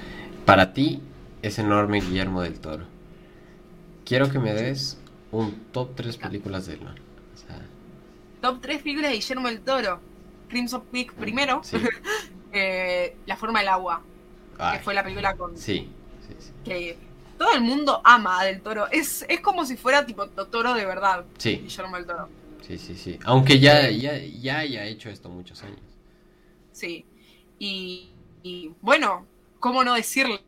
[0.46, 1.02] para ti
[1.48, 2.86] es enorme Guillermo del Toro.
[4.06, 4.98] Quiero que me des
[5.32, 6.82] un top 3 películas de él.
[6.88, 7.62] O sea,
[8.42, 10.00] Top 3 películas de Guillermo del Toro.
[10.50, 11.62] Crimson Peak primero.
[11.64, 11.78] sí.
[12.54, 14.02] Eh, la forma del agua,
[14.58, 15.90] Ay, que fue la película con sí,
[16.26, 16.52] sí, sí.
[16.64, 16.98] que
[17.38, 18.88] todo el mundo ama a Del Toro.
[18.90, 22.30] Es, es como si fuera tipo Totoro de verdad, Sí, Guillermo del Toro.
[22.66, 23.20] sí, sí, sí.
[23.26, 25.82] Aunque ya, ya, ya haya hecho esto muchos años.
[26.72, 27.06] Sí.
[27.60, 28.12] Y,
[28.44, 29.26] y, bueno,
[29.60, 30.40] ¿cómo no decirla?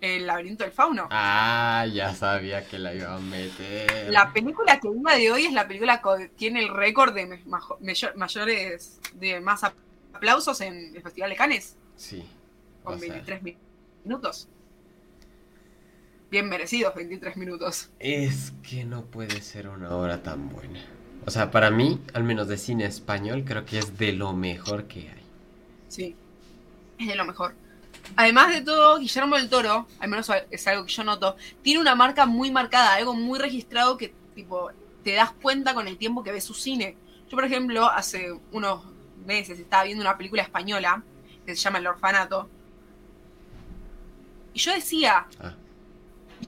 [0.00, 1.08] El laberinto del fauno.
[1.10, 4.10] Ah, ya sabía que la iba a meter.
[4.10, 7.78] La película que día de hoy es la película que tiene el récord de majo-
[8.16, 9.74] mayores, de más ap-
[10.14, 12.24] aplausos en el Festival de Cannes, Sí.
[12.82, 13.56] con sea, 23 mi-
[14.04, 14.48] minutos.
[16.30, 17.90] Bien merecidos 23 minutos.
[17.98, 20.80] Es que no puede ser una obra tan buena.
[21.26, 24.84] O sea, para mí, al menos de cine español, creo que es de lo mejor
[24.84, 25.22] que hay.
[25.88, 26.16] Sí,
[26.98, 27.54] es de lo mejor.
[28.16, 31.94] Además de todo, Guillermo del Toro, al menos es algo que yo noto, tiene una
[31.94, 34.70] marca muy marcada, algo muy registrado que tipo
[35.04, 36.96] te das cuenta con el tiempo que ves su cine.
[37.28, 38.84] Yo, por ejemplo, hace unos
[39.24, 41.02] meses estaba viendo una película española
[41.46, 42.48] que se llama El Orfanato.
[44.52, 45.54] Y yo decía, Ah,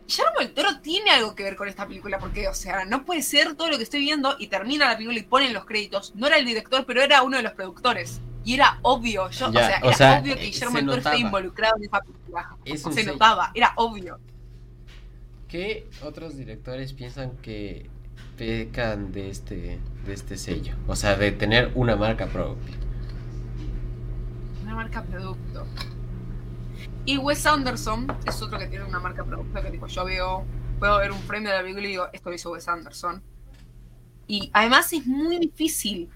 [0.07, 3.23] Guillermo del Toro tiene algo que ver con esta película, porque, o sea, no puede
[3.23, 6.13] ser todo lo que estoy viendo y termina la película y ponen los créditos.
[6.15, 8.21] No era el director, pero era uno de los productores.
[8.45, 10.87] Y era obvio, yo, Ya, o sea, o era sea, obvio que eh, Guillermo del
[10.87, 12.57] Toro estaba involucrado en esa película.
[12.65, 14.19] es un Se notaba, era obvio.
[15.49, 17.91] ¿Qué otros directores piensan que
[18.37, 20.75] pecan de este, de este sello?
[20.87, 22.75] O sea, de tener una marca propia.
[24.63, 25.67] Una marca producto.
[27.05, 30.45] Y Wes Anderson es otro que tiene una marca producto que tipo, yo veo,
[30.79, 33.23] puedo ver un frame de la película y digo, esto lo hizo Wes Anderson.
[34.29, 36.09] Y además es muy difícil,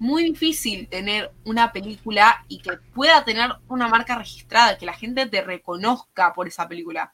[0.00, 5.26] muy difícil tener una película y que pueda tener una marca registrada, que la gente
[5.26, 7.12] te reconozca por esa película.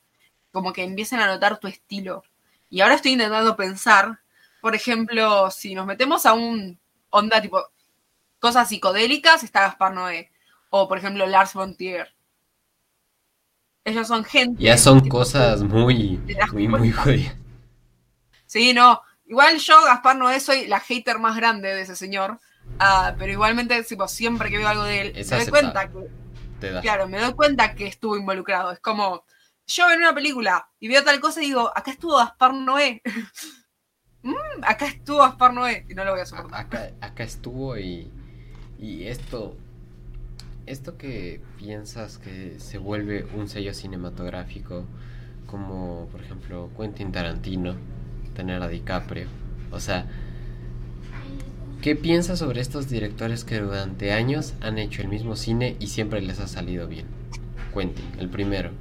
[0.53, 2.22] Como que empiecen a notar tu estilo.
[2.70, 4.20] Y ahora estoy intentando pensar,
[4.61, 6.79] por ejemplo, si nos metemos a un
[7.11, 7.61] onda tipo
[8.38, 10.31] cosas psicodélicas, está Gaspar Noé.
[10.70, 12.14] O por ejemplo Lars von Trier.
[13.85, 14.62] Ellos son gente.
[14.62, 16.20] Ya son cosas muy,
[16.53, 17.35] muy, muy jodidas.
[18.46, 19.03] Sí, no.
[19.25, 22.38] Igual yo, Gaspar Noé, soy la hater más grande de ese señor.
[22.79, 26.11] Ah, pero igualmente, tipo, siempre que veo algo de él, Es me doy cuenta que,
[26.61, 26.81] Te da.
[26.83, 28.72] claro, me doy cuenta que estuvo involucrado.
[28.72, 29.24] Es como,
[29.66, 33.02] yo veo una película y veo tal cosa y digo, acá estuvo Gaspar Noé.
[34.22, 35.87] Mm, acá estuvo Gaspar Noé.
[35.88, 36.61] Y no lo voy a A- soportar.
[36.61, 38.11] Acá, acá estuvo y,
[38.79, 39.57] y esto,
[40.66, 44.85] esto que piensas que se vuelve un sello cinematográfico,
[45.46, 47.76] como por ejemplo Quentin Tarantino,
[48.35, 49.29] tener a DiCaprio,
[49.70, 50.07] o sea,
[51.87, 56.20] ¿qué piensas sobre estos directores que durante años han hecho el mismo cine y siempre
[56.20, 57.07] les ha salido bien?
[57.72, 58.72] Quentin, el primero.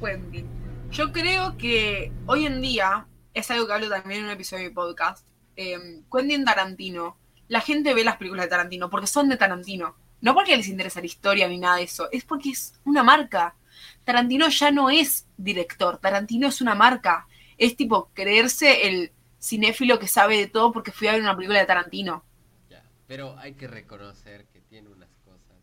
[0.00, 0.46] Quentin.
[0.92, 4.68] Yo creo que hoy en día, es algo que hablo también en un episodio de
[4.68, 7.16] mi podcast, eh, Quentin Tarantino,
[7.48, 9.96] la gente ve las películas de Tarantino porque son de Tarantino.
[10.20, 13.56] No porque les interesa la historia ni nada de eso, es porque es una marca.
[14.04, 17.26] Tarantino ya no es director, Tarantino es una marca.
[17.58, 19.10] Es tipo creerse el
[19.46, 22.24] cinéfilo que sabe de todo porque fui a ver una película de Tarantino.
[22.68, 25.56] Ya, pero hay que reconocer que tiene unas cosas.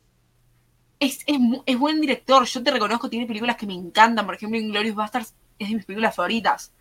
[1.00, 4.58] Es, es, es buen director, yo te reconozco, tiene películas que me encantan, por ejemplo,
[4.58, 6.72] Inglorious Bastards es de mis películas favoritas.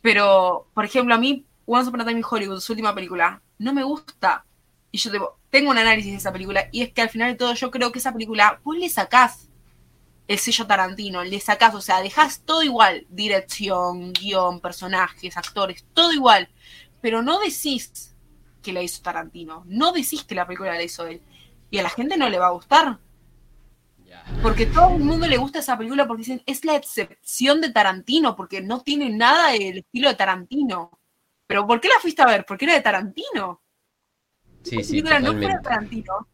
[0.00, 3.72] Pero, por ejemplo, a mí, Once Upon a Time in Hollywood, su última película, no
[3.74, 4.44] me gusta.
[4.92, 7.36] Y yo tipo, tengo un análisis de esa película, y es que al final de
[7.36, 9.47] todo yo creo que esa película, vos le sacás
[10.28, 16.12] el sello Tarantino, le sacás, o sea, dejás todo igual, dirección, guion, personajes, actores, todo
[16.12, 16.48] igual,
[17.00, 18.14] pero no decís
[18.62, 21.22] que la hizo Tarantino, no decís que la película la hizo él,
[21.70, 22.98] y a la gente no le va a gustar.
[24.42, 28.36] Porque todo el mundo le gusta esa película porque dicen, es la excepción de Tarantino,
[28.36, 30.98] porque no tiene nada del estilo de Tarantino.
[31.46, 32.44] Pero ¿por qué la fuiste a ver?
[32.44, 33.62] Porque era de Tarantino.
[34.62, 35.58] Sí, sí, película no de.
[35.62, 36.28] Tarantino,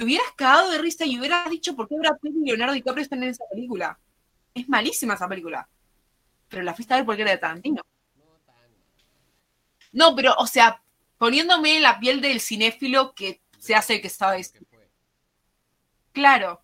[0.00, 3.02] te hubieras cagado de risa y hubieras dicho por qué Brad Pitt y Leonardo DiCaprio
[3.02, 4.00] están en esa película.
[4.54, 5.68] Es malísima esa película.
[6.48, 7.82] Pero la fuiste a ver porque era de Tarantino.
[9.92, 10.82] No, pero, o sea,
[11.18, 14.90] poniéndome en la piel del cinéfilo que se hace el que sabe ¿Qué fue?
[16.12, 16.62] Claro.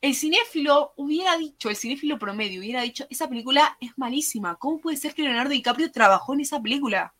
[0.00, 4.54] El cinéfilo hubiera dicho, el cinéfilo promedio hubiera dicho, esa película es malísima.
[4.54, 7.12] ¿Cómo puede ser que Leonardo DiCaprio trabajó en esa película?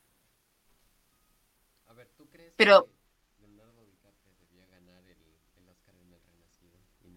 [1.88, 5.16] A ver, ¿tú crees Pero- que Leonardo DiCaprio debía ganar el,
[5.56, 7.08] el Oscar en El Renacido y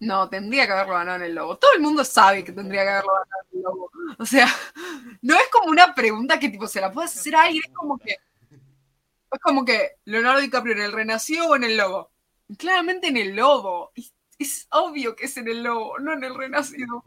[0.00, 1.56] no tendría que haberlo ganado en el lobo.
[1.56, 3.90] Todo el mundo sabe que tendría que haberlo ganado en el lobo.
[4.18, 4.46] O sea,
[5.22, 7.98] no es como una pregunta que tipo se la puede hacer a alguien, es como
[7.98, 8.16] que.
[9.32, 12.10] Es como que Leonardo DiCaprio en el renacido o en el lobo.
[12.58, 13.92] Claramente en el lobo.
[13.94, 17.04] Es, es obvio que es en el lobo, no en el renacido.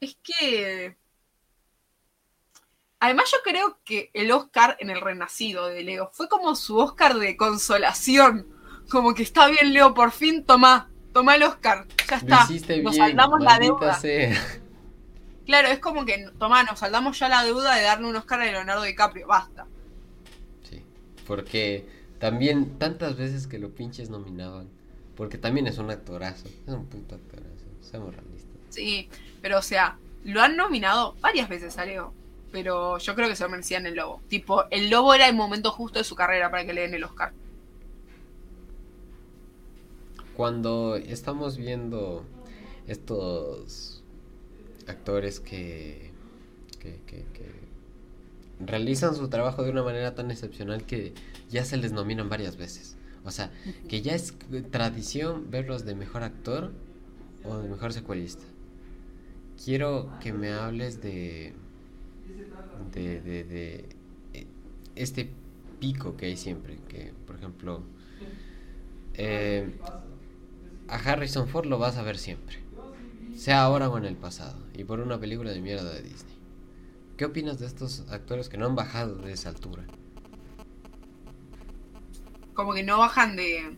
[0.00, 0.96] Es que.
[2.98, 7.14] Además, yo creo que el Oscar en el renacido de Leo fue como su Oscar
[7.14, 8.46] de consolación.
[8.88, 11.86] Como que está bien, Leo, por fin toma, toma el Oscar.
[12.08, 12.48] Ya está.
[12.82, 13.94] nos saldamos la deuda.
[13.98, 14.36] sea.
[15.46, 18.46] Claro, es como que, toma, nos saldamos ya la deuda de darle un Oscar a
[18.46, 19.28] Leonardo DiCaprio.
[19.28, 19.66] Basta.
[20.68, 20.82] Sí,
[21.26, 21.86] porque
[22.18, 24.68] también tantas veces que lo pinches nominaban.
[25.16, 26.48] Porque también es un actorazo.
[26.66, 27.64] Es un puto actorazo.
[27.80, 28.56] Seamos realistas.
[28.70, 29.08] Sí,
[29.40, 32.12] pero o sea, lo han nominado varias veces a Leo.
[32.56, 34.22] Pero yo creo que se lo merecían el Lobo.
[34.28, 37.04] Tipo, el Lobo era el momento justo de su carrera para que le den el
[37.04, 37.34] Oscar.
[40.34, 42.24] Cuando estamos viendo
[42.86, 44.02] estos
[44.86, 46.12] actores que,
[46.80, 47.52] que, que, que
[48.58, 51.12] realizan su trabajo de una manera tan excepcional que
[51.50, 52.96] ya se les nominan varias veces.
[53.26, 53.50] O sea,
[53.86, 54.32] que ya es
[54.70, 56.72] tradición verlos de mejor actor
[57.44, 58.44] o de mejor secuelista.
[59.62, 61.52] Quiero que me hables de,
[62.92, 63.84] de, de, de
[64.32, 64.46] eh,
[64.94, 65.30] este
[65.78, 66.78] pico que hay siempre.
[66.88, 67.82] Que, por ejemplo,
[69.14, 69.74] eh,
[70.88, 72.58] a Harrison Ford lo vas a ver siempre.
[73.34, 74.58] Sea ahora o en el pasado.
[74.74, 76.34] Y por una película de mierda de Disney.
[77.16, 79.84] ¿Qué opinas de estos actores que no han bajado de esa altura?
[82.54, 83.76] Como que no bajan de.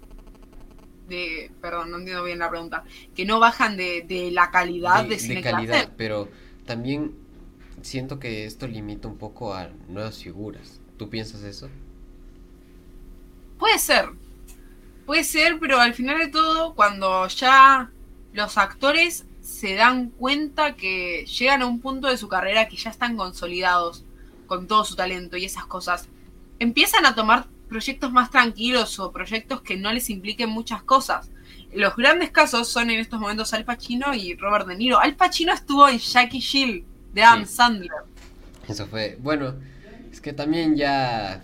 [1.08, 2.84] de perdón, no entiendo bien la pregunta.
[3.14, 6.28] Que no bajan de, de la calidad de, de, cine de calidad, pero
[6.64, 7.14] también
[7.82, 10.80] siento que esto limita un poco a nuevas figuras.
[10.96, 11.68] ¿Tú piensas eso?
[13.58, 14.10] Puede ser.
[15.06, 17.90] Puede ser, pero al final de todo, cuando ya
[18.32, 22.90] los actores se dan cuenta que llegan a un punto de su carrera que ya
[22.90, 24.04] están consolidados
[24.46, 26.08] con todo su talento y esas cosas,
[26.58, 31.30] empiezan a tomar proyectos más tranquilos o proyectos que no les impliquen muchas cosas.
[31.72, 34.98] Los grandes casos son en estos momentos Al Pacino y Robert De Niro.
[34.98, 37.54] Al Pacino estuvo en Jackie Jill de Adam Sí.
[37.54, 37.90] Sandler.
[38.68, 39.54] Eso fue, bueno,
[40.12, 41.42] es que también ya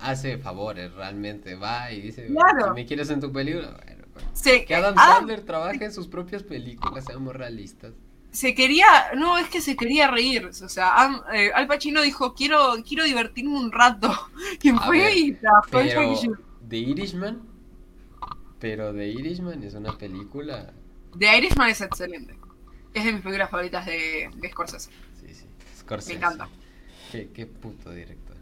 [0.00, 2.74] hace favores realmente, va y dice, Claro.
[2.74, 3.78] ¿me quieres en tu película?
[3.84, 7.92] Bueno, pues, que Adam Adam Sandler trabaja en sus propias películas, seamos realistas.
[8.32, 8.86] se quería,
[9.16, 10.46] no, es que se quería reír.
[10.46, 14.08] O sea, Am- eh, Al Pacino dijo, quiero, quiero divertirme un rato.
[14.76, 16.38] A fue ver, y trabajó Pero.
[16.68, 17.42] The Irishman,
[18.60, 20.72] pero The Irishman es una película,
[21.18, 22.36] The Irishman es excelente.
[22.94, 24.90] Es de mis películas favoritas de, de Scorsese.
[25.20, 25.44] sí, sí,
[25.78, 26.12] Scorsese.
[26.12, 26.48] Me encanta.
[27.12, 28.36] Qué, qué puto director.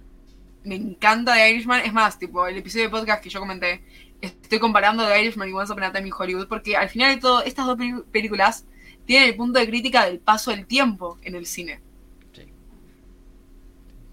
[0.65, 1.81] Me encanta The Irishman.
[1.85, 3.83] Es más, tipo, el episodio de podcast que yo comenté,
[4.21, 7.21] estoy comparando The Irishman y Once Upon a Time in Hollywood, porque al final de
[7.21, 7.79] todo, estas dos
[8.11, 8.65] películas
[9.07, 11.81] tienen el punto de crítica del paso del tiempo en el cine.
[12.35, 12.43] Sí.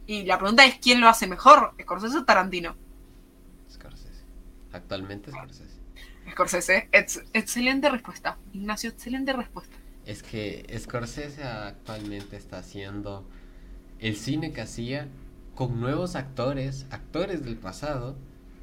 [0.07, 1.73] Y la pregunta es, ¿quién lo hace mejor?
[1.81, 2.75] ¿Scorsese o Tarantino?
[3.69, 4.23] Scorsese.
[4.71, 5.75] Actualmente Scorsese.
[6.31, 6.89] Scorsese.
[6.91, 8.37] Ex- excelente respuesta.
[8.53, 9.75] Ignacio, excelente respuesta.
[10.05, 13.25] Es que Scorsese actualmente está haciendo
[13.99, 15.07] el cine que hacía
[15.55, 18.15] con nuevos actores, actores del pasado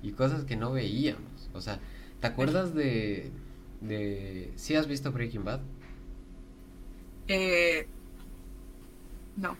[0.02, 1.50] y cosas que no veíamos.
[1.54, 1.80] O sea,
[2.20, 3.32] ¿te acuerdas de
[3.80, 5.60] de si has visto Breaking Bad?
[7.28, 7.86] Eh,
[9.36, 9.56] no.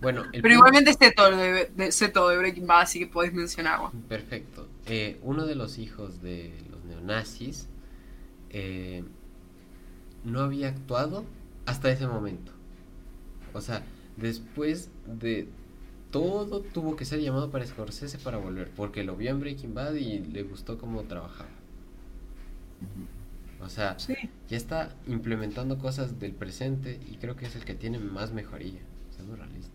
[0.00, 3.06] Bueno, el Pero igualmente sé todo, de, de- sé todo de Breaking Bad, así que
[3.06, 3.92] podés mencionarlo.
[4.08, 4.68] Perfecto.
[4.86, 7.68] Eh, uno de los hijos de los neonazis
[8.50, 9.04] eh,
[10.26, 11.24] no había actuado
[11.64, 12.52] hasta ese momento.
[13.54, 13.82] O sea,
[14.16, 15.48] después de
[16.10, 19.94] todo tuvo que ser llamado para Scorsese para volver, porque lo vio en Breaking Bad
[19.94, 21.48] y le gustó cómo trabajaba.
[23.60, 24.14] O sea, Sí.
[24.48, 28.80] ya está implementando cosas del presente y creo que es el que tiene más mejoría.
[29.16, 29.72] Seamos realistas.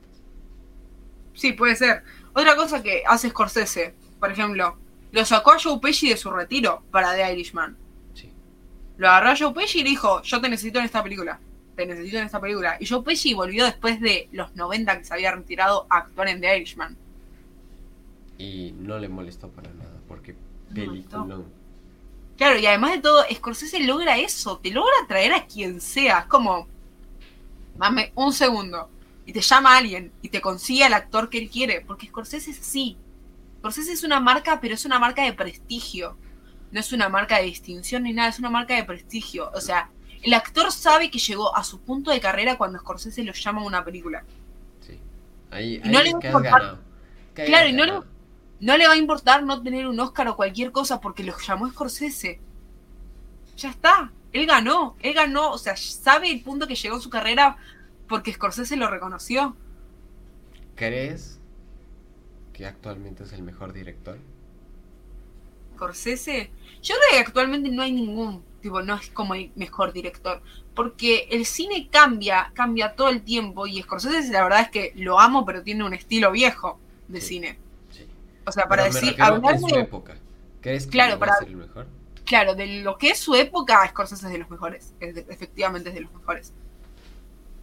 [1.33, 2.03] Sí, puede ser.
[2.33, 4.77] Otra cosa que hace Scorsese, por ejemplo,
[5.11, 7.75] lo sacó a Joe Pesci de su retiro para The Irishman.
[9.01, 11.39] Lo agarró a Joe Pesci y le dijo, yo te necesito en esta película.
[11.75, 12.77] Te necesito en esta película.
[12.79, 16.39] Y Joe Pesci volvió después de los 90 que se había retirado a actuar en
[16.39, 16.95] The Irishman.
[18.37, 20.35] Y no le molestó para nada, porque
[20.71, 21.45] peliculón.
[22.37, 26.19] Claro, y además de todo, Scorsese logra eso, te logra traer a quien sea.
[26.19, 26.67] Es como,
[27.79, 28.87] dame un segundo,
[29.25, 32.59] y te llama alguien y te consigue al actor que él quiere, porque Scorsese es
[32.59, 32.97] así.
[33.61, 36.15] Scorsese es una marca, pero es una marca de prestigio.
[36.71, 39.51] No es una marca de distinción ni nada, es una marca de prestigio.
[39.53, 39.89] O sea,
[40.23, 43.65] el actor sabe que llegó a su punto de carrera cuando Scorsese lo llama a
[43.65, 44.23] una película.
[44.85, 44.99] Sí.
[45.51, 46.77] Ahí, Y no ahí le va a importar-
[47.33, 48.01] Claro, y no le-
[48.59, 51.67] no le va a importar no tener un Oscar o cualquier cosa porque lo llamó
[51.69, 52.39] Scorsese.
[53.57, 57.09] Ya está, él ganó, él ganó, o sea, sabe el punto que llegó en su
[57.09, 57.57] carrera
[58.07, 59.55] porque Scorsese lo reconoció.
[60.75, 61.39] ¿Crees
[62.53, 64.17] que actualmente es el mejor director?
[65.75, 66.51] Scorsese,
[66.81, 70.41] yo creo que actualmente no hay ningún, tipo, no es como el mejor director,
[70.75, 75.19] porque el cine cambia, cambia todo el tiempo y Scorsese la verdad es que lo
[75.19, 77.59] amo, pero tiene un estilo viejo de cine.
[77.91, 78.07] Sí.
[78.45, 80.15] O sea, para decir, hablar de su época.
[80.61, 81.87] ¿Crees que claro, para, ser el mejor?
[82.25, 86.01] Claro, de lo que es su época, Scorsese es de los mejores, efectivamente es de
[86.01, 86.53] los mejores.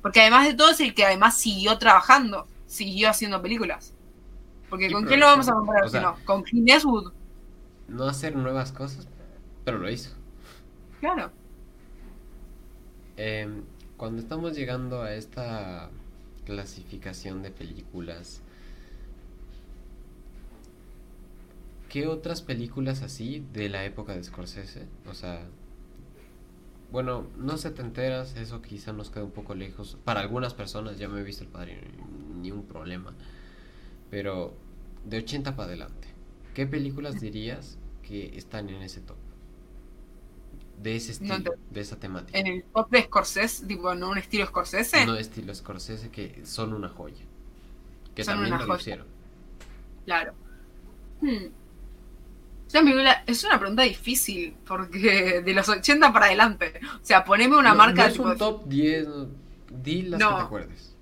[0.02, 3.94] Porque además de todo es el que además siguió trabajando, siguió haciendo películas.
[4.68, 6.16] Porque ¿con quién lo vamos a comparar no?
[6.24, 7.12] Con Clint Eastwood.
[7.88, 9.08] No hacer nuevas cosas,
[9.64, 10.10] pero lo hizo.
[11.00, 11.30] Claro.
[13.16, 13.64] Em,
[13.96, 15.90] cuando estamos llegando a esta
[16.44, 18.42] clasificación de películas,
[21.88, 24.86] ¿qué otras películas así de la época de Scorsese?
[25.08, 25.46] O sea,
[26.90, 29.98] bueno, no se te enteras, eso quizá nos queda un poco lejos.
[30.04, 31.80] Para algunas personas, ya me he visto el padre,
[32.40, 33.14] ni un problema.
[34.10, 34.54] Pero
[35.04, 36.08] de 80 para adelante,
[36.58, 39.16] ¿qué películas dirías que están en ese top?
[40.82, 42.36] De ese estilo, de esa temática.
[42.36, 43.64] ¿En el top de Scorsese?
[43.64, 45.06] Digo, ¿no un estilo Scorsese?
[45.06, 47.24] No estilo Scorsese, que son una joya.
[48.12, 49.06] Que también lo hicieron.
[50.04, 50.32] Claro.
[51.20, 51.46] Hmm.
[53.28, 56.80] Es una pregunta difícil, porque de los 80 para adelante.
[57.00, 58.02] O sea, poneme una marca.
[58.02, 59.06] No es un top 10,
[59.70, 60.96] di las que te acuerdes.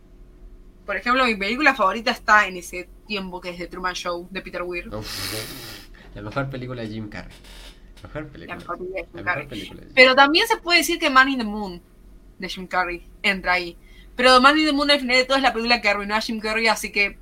[0.84, 4.42] Por ejemplo, mi película favorita está en ese tiempo que es The Truman Show de
[4.42, 4.88] Peter Weir.
[6.14, 7.34] la mejor película de Jim Carrey.
[8.02, 8.58] La mejor película.
[9.14, 11.80] La mejor película Pero también se puede decir que Man in the Moon
[12.38, 13.76] de Jim Carrey entra ahí.
[14.14, 16.20] Pero Man in the Moon al final de todo es la película que arruinó a
[16.20, 17.18] Jim Carrey, así que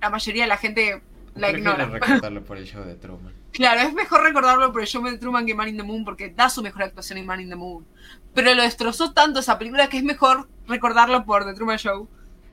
[0.00, 1.02] la mayoría de la gente
[1.34, 1.86] la ignora.
[1.86, 3.34] recordarlo por el show de Truman.
[3.52, 6.30] Claro, es mejor recordarlo por el show de Truman que Man in the Moon porque
[6.30, 7.84] da su mejor actuación en Man in the Moon.
[8.32, 12.08] Pero lo destrozó tanto esa película que es mejor recordarlo por The Truman Show.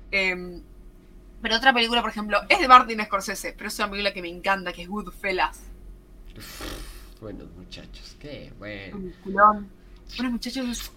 [0.09, 0.63] Em,
[1.41, 4.29] pero otra película, por ejemplo, es de Martin Scorsese, pero es una película que me
[4.29, 5.61] encanta, que es Goodfellas.
[7.21, 9.11] Buenos muchachos, qué bueno.
[9.25, 10.91] Buenos muchachos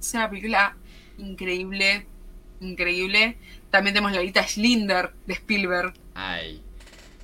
[0.00, 0.76] es una película
[1.18, 2.06] increíble,
[2.60, 3.36] increíble.
[3.70, 5.94] También tenemos la lista Schlinder de Spielberg.
[6.14, 6.62] Ay,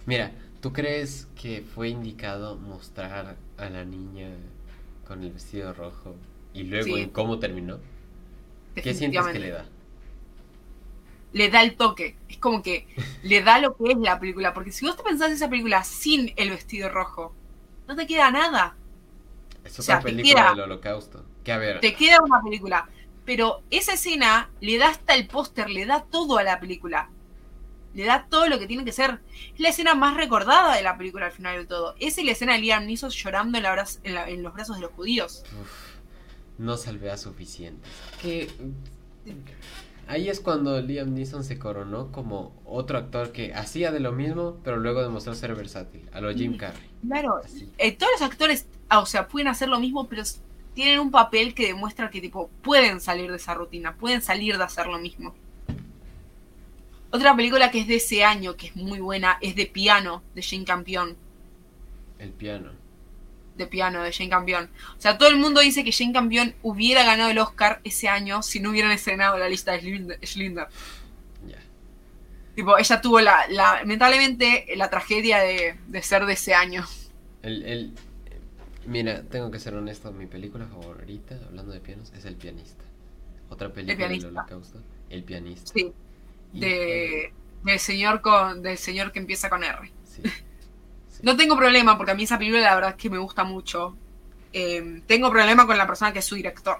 [0.06, 4.28] mira, ¿tú crees que fue indicado mostrar a la niña
[5.06, 6.16] con el vestido rojo
[6.52, 7.78] y luego en cómo terminó?
[8.74, 9.66] ¿Qué sientes que le da?
[11.32, 12.16] Le da el toque.
[12.28, 12.86] Es como que
[13.22, 14.54] le da lo que es la película.
[14.54, 17.34] Porque si vos te pensás esa película sin el vestido rojo,
[17.86, 18.76] no te queda nada.
[19.64, 21.24] Es otra película del holocausto.
[21.44, 21.80] Que a ver.
[21.80, 22.88] Te queda una película.
[23.24, 27.10] Pero esa escena le da hasta el póster, le da todo a la película
[27.96, 29.20] le da todo lo que tiene que ser.
[29.54, 31.94] Es la escena más recordada de la película al final de todo.
[31.98, 35.44] Esa es la escena de Liam Neeson llorando en, los brazos de los judíos.
[36.58, 37.88] no salvea suficiente.
[38.20, 38.50] Que
[40.06, 44.58] ahí es cuando Liam Neeson se coronó como otro actor que hacía de lo mismo,
[44.62, 46.88] pero luego demostró ser versátil, a lo Jim Carrey.
[47.06, 47.40] Claro,
[47.78, 50.22] eh, todos los actores, ah, o sea, pueden hacer lo mismo, pero
[50.74, 54.64] tienen un papel que demuestra que tipo pueden salir de esa rutina, pueden salir de
[54.64, 55.34] hacer lo mismo.
[57.10, 60.42] Otra película que es de ese año, que es muy buena, es de piano, de
[60.42, 61.16] Jane Campion.
[62.18, 62.72] El piano.
[63.56, 64.68] De piano, de Jane Campion.
[64.96, 68.42] O sea, todo el mundo dice que Jane Campion hubiera ganado el Oscar ese año
[68.42, 70.68] si no hubieran estrenado la lista de Schlinder.
[71.46, 71.58] Ya.
[72.54, 76.84] Tipo, ella tuvo la, lamentablemente, la tragedia de, ser de ese año.
[77.42, 77.94] El, el,
[78.86, 82.84] mira, tengo que ser honesto, mi película favorita, hablando de pianos, es El pianista.
[83.48, 85.72] Otra película del holocausto, El pianista.
[85.72, 85.92] Sí
[86.52, 87.32] de,
[87.64, 89.90] del señor con del señor que empieza con R.
[91.22, 93.96] No tengo problema porque a mí esa película la verdad es que me gusta mucho.
[94.52, 96.78] Eh, tengo problema con la persona que es su director.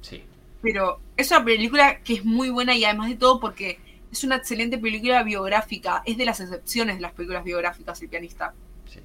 [0.00, 0.22] Sí.
[0.62, 3.78] Pero es una película que es muy buena y además de todo porque
[4.10, 6.02] es una excelente película biográfica.
[6.04, 8.54] Es de las excepciones de las películas biográficas, el pianista.
[8.86, 9.00] Sí.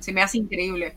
[0.00, 0.96] Se me hace increíble.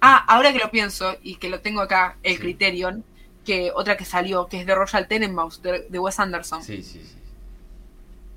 [0.00, 3.04] Ah, ahora que lo pienso y que lo tengo acá, el Criterion,
[3.44, 6.62] que otra que salió, que es de Royal Tenenbaums, de, de, Wes Anderson.
[6.62, 7.14] Sí, sí, sí.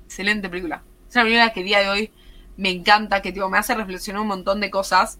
[0.06, 0.82] Excelente película.
[1.08, 2.10] Es una película que día de hoy
[2.58, 5.18] me encanta, que tipo, me hace reflexionar un montón de cosas.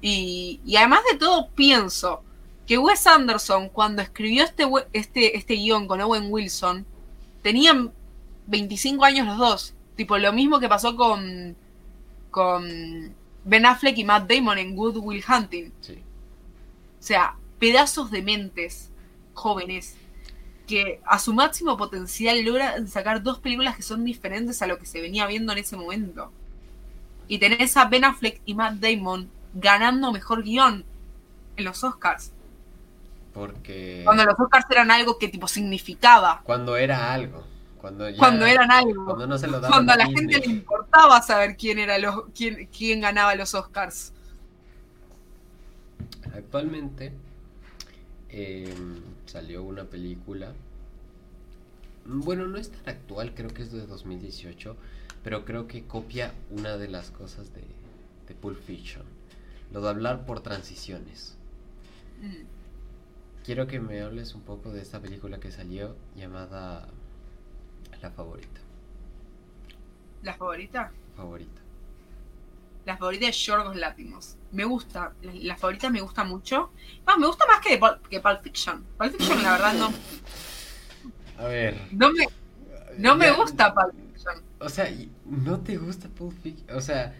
[0.00, 2.22] Y, y además de todo, pienso
[2.66, 6.86] que Wes Anderson, cuando escribió este, este, este guion con Owen Wilson,
[7.42, 7.92] tenían
[8.46, 9.74] 25 años los dos.
[9.96, 11.56] Tipo, lo mismo que pasó con,
[12.30, 13.14] con
[13.44, 15.72] Ben Affleck y Matt Damon en Good Will Hunting.
[15.80, 15.94] Sí.
[17.00, 18.90] O sea, pedazos de mentes
[19.34, 19.96] jóvenes
[20.68, 24.86] que a su máximo potencial logran sacar dos películas que son diferentes a lo que
[24.86, 26.32] se venía viendo en ese momento.
[27.28, 30.84] Y tenés a Ben Affleck y Matt Damon ganando mejor guion
[31.56, 32.32] en los Oscars.
[33.32, 34.02] Porque.
[34.04, 36.40] Cuando los Oscars eran algo que tipo significaba.
[36.44, 37.44] Cuando era algo.
[37.78, 39.04] Cuando, ya, cuando eran algo.
[39.04, 40.32] Cuando no se lo daban Cuando a la Disney.
[40.32, 44.12] gente le importaba saber quién era los, quién, quién ganaba los Oscars.
[46.34, 47.12] Actualmente
[48.30, 48.74] eh,
[49.26, 50.52] salió una película.
[52.04, 54.76] Bueno, no es tan actual, creo que es de 2018,
[55.26, 57.64] pero creo que copia una de las cosas de,
[58.28, 59.02] de Pulp Fiction.
[59.72, 61.36] Lo de hablar por transiciones.
[62.22, 62.44] Mm.
[63.44, 66.86] Quiero que me hables un poco de esta película que salió llamada
[68.00, 68.60] La Favorita.
[70.22, 70.92] La favorita.
[71.16, 71.60] Favorita.
[72.84, 74.36] La favorita es Yorgos Látimos.
[74.52, 75.12] Me gusta.
[75.22, 76.70] La, la favorita me gusta mucho.
[77.04, 78.84] Más, me gusta más que, que Pulp Fiction.
[78.96, 79.92] Pulp Fiction, la verdad, no,
[81.38, 81.80] A ver.
[81.90, 82.28] no me,
[82.98, 84.05] no me ya- gusta Pulp Fiction.
[84.58, 84.88] O sea,
[85.24, 86.76] ¿no te gusta Pulp Fiction?
[86.76, 87.14] O sea,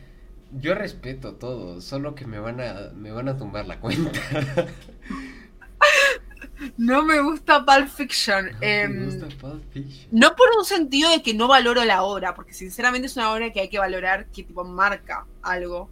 [0.52, 4.10] yo respeto todo, solo que me van a, me van a tumbar la cuenta.
[6.78, 8.46] No me gusta Pulp Fiction.
[8.52, 10.08] ¿No Em, gusta Pulp Fiction?
[10.10, 13.52] No por un sentido de que no valoro la obra, porque sinceramente es una obra
[13.52, 15.90] que hay que valorar, que tipo marca algo.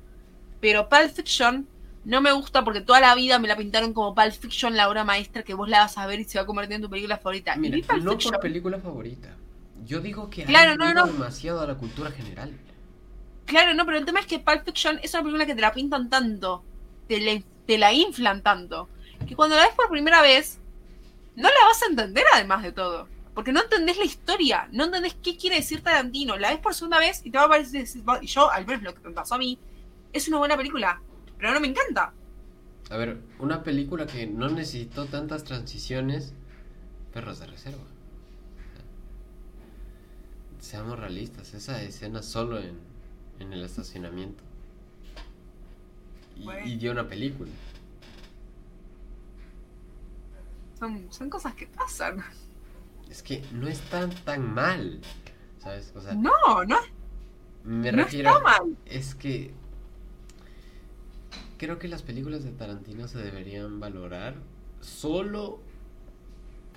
[0.61, 1.69] Pero Pulp Fiction
[2.05, 5.05] no me gusta porque toda la vida me la pintaron como Pulp Fiction, la obra
[5.05, 7.19] maestra que vos la vas a ver y se va a convertir en tu película
[7.19, 7.57] favorita.
[7.57, 8.33] Mira, no Fiction.
[8.33, 9.37] por película favorita.
[9.87, 12.53] Yo digo que Claro, ha no, demasiado a la cultura general.
[13.47, 15.73] Claro, no, pero el tema es que Pulp Fiction es una película que te la
[15.73, 16.65] pintan tanto,
[17.09, 18.89] te la, te la inflan tanto,
[19.27, 20.59] que cuando la ves por primera vez,
[21.37, 23.09] no la vas a entender además de todo.
[23.35, 26.37] Porque no entendés la historia, no entendés qué quiere decir Tarantino.
[26.37, 27.85] La ves por segunda vez y te va a parecer,
[28.23, 29.59] y yo, al menos lo que me pasó a mí,
[30.13, 31.03] es una buena película,
[31.37, 32.13] pero no me encanta.
[32.91, 36.33] A ver, una película que no necesitó tantas transiciones,
[37.13, 37.94] Perros de Reserva.
[40.65, 42.79] Seamos realistas, esa escena solo en,
[43.39, 44.43] en el estacionamiento.
[46.37, 46.67] Y, Bueno.
[46.67, 47.51] y dio una película.
[50.79, 52.23] Son, son cosas que pasan.
[53.11, 55.01] Es que no es tan tan mal.
[55.59, 55.93] ¿Sabes?
[55.95, 56.31] O sea, No,
[56.67, 56.79] no,
[57.65, 58.31] me no refiero.
[58.31, 58.77] está mal.
[58.87, 59.53] Es que.
[61.59, 64.37] Creo que las películas de Tarantino se deberían valorar
[64.81, 65.61] solo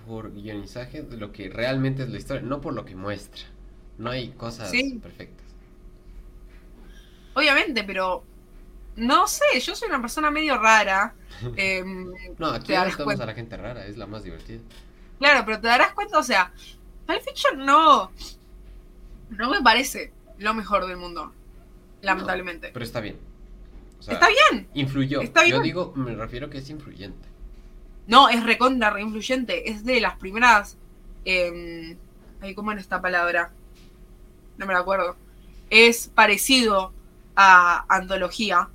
[0.06, 3.44] por guionizaje de lo que realmente es la historia, no por lo que muestra.
[3.98, 5.00] No hay cosas Sí.
[5.02, 5.46] perfectas.
[7.34, 8.24] Obviamente, pero
[8.96, 11.14] no sé, yo soy una persona medio rara.
[11.56, 14.60] em, No, aquí estamos a la gente rara, es la más divertida.
[15.20, 16.52] Claro, pero te darás cuenta, o sea,
[17.06, 18.12] Pulp Fiction no,
[19.30, 21.32] no me parece lo mejor del mundo,
[22.02, 22.70] lamentablemente.
[22.74, 23.18] Pero está bien.
[24.00, 25.22] O sea, Está bien, Influyó.
[25.22, 25.64] está Yo bien.
[25.64, 27.28] digo, me refiero que es influyente.
[28.06, 30.78] no, es recontra, re influyente, es de las primeras,
[31.26, 31.98] eh,
[32.56, 33.52] ¿cómo era esta palabra?
[34.58, 35.16] No me acuerdo.
[35.70, 36.94] Es parecido
[37.36, 38.70] a antología.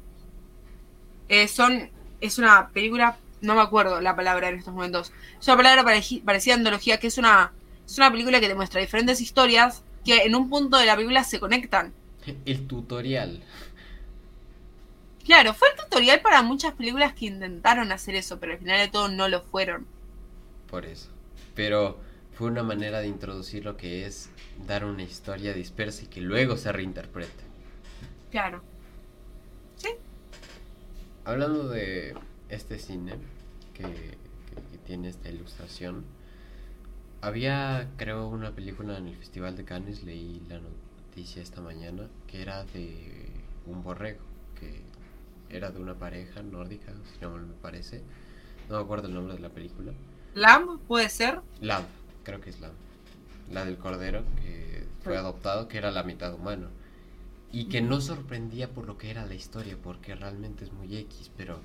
[1.29, 5.13] Eh, son, es una película, no me acuerdo la palabra en estos momentos.
[5.41, 7.53] Es una palabra parecida a antología, que es una,
[7.87, 11.25] es una película que te muestra diferentes historias que en un punto de la película
[11.25, 11.93] se conectan.
[12.45, 13.43] El tutorial.
[15.25, 18.89] Claro, fue el tutorial para muchas películas que intentaron hacer eso, pero al final de
[18.89, 19.87] todo no lo fueron.
[20.69, 21.11] Por eso.
[21.55, 22.01] Pero
[22.35, 24.31] fue una manera de introducir lo que es
[24.67, 27.45] dar una historia dispersa y que luego se reinterprete.
[28.31, 28.63] Claro.
[29.77, 29.89] Sí,
[31.25, 32.15] Hablando de
[32.49, 33.15] este cine
[33.75, 34.17] que, que-
[34.71, 36.05] que tiene esta ilustración,
[37.21, 42.43] había, creo, una película en el Festival de Cannes, leí la noticia esta mañana, que
[42.43, 43.31] era de
[43.67, 44.21] un borrego,
[44.59, 44.83] que
[45.57, 48.03] era de una pareja nórdica, si no me parece.
[48.69, 49.93] No me acuerdo el nombre de la película.
[50.35, 51.41] Lamb puede ser.
[51.61, 51.85] Lamb,
[52.23, 52.75] creo que es Lamb.
[53.51, 56.69] La del cordero que fue adoptado, que era la mitad humano.
[57.51, 61.31] Y que no sorprendía por lo que era la historia, porque realmente es muy X,
[61.37, 61.61] pero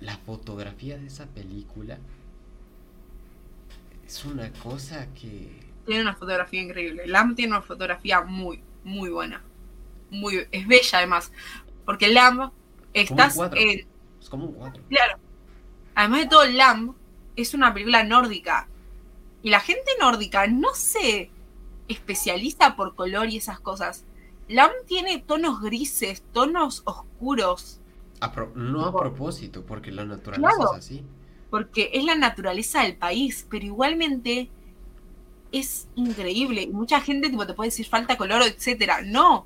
[0.00, 1.98] la fotografía de esa película
[4.06, 5.60] es una cosa que...
[5.86, 7.06] Tiene una fotografía increíble.
[7.06, 9.42] Lamb tiene una fotografía muy, muy buena.
[10.10, 11.32] Muy, es bella además.
[11.84, 12.52] Porque Lamb
[12.92, 13.86] estás en.
[14.20, 14.82] Es como un cuadro.
[14.88, 15.18] Claro.
[15.94, 16.94] Además de todo, Lamb
[17.36, 18.68] es una película nórdica.
[19.42, 21.30] Y la gente nórdica no se
[21.88, 24.04] especializa por color y esas cosas.
[24.48, 27.80] Lamb tiene tonos grises, tonos oscuros.
[28.20, 30.72] A pro- no a propósito, porque la naturaleza Claro.
[30.74, 31.02] es así.
[31.50, 34.48] porque es la naturaleza del país, pero igualmente
[35.52, 36.66] es increíble.
[36.72, 39.02] Mucha gente tipo, te puede decir falta color, etcétera.
[39.04, 39.44] No.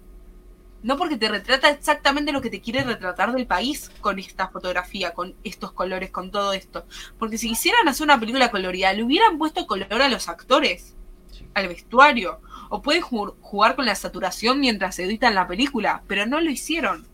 [0.82, 5.12] No porque te retrata exactamente lo que te quiere retratar del país con esta fotografía,
[5.14, 6.86] con estos colores, con todo esto.
[7.18, 10.94] Porque si quisieran hacer una película colorida, le hubieran puesto color a los actores,
[11.32, 11.46] Sí.
[11.54, 16.50] al vestuario, O pueden jugar con la saturación mientras editan la película, pero no lo
[16.50, 17.06] hicieron.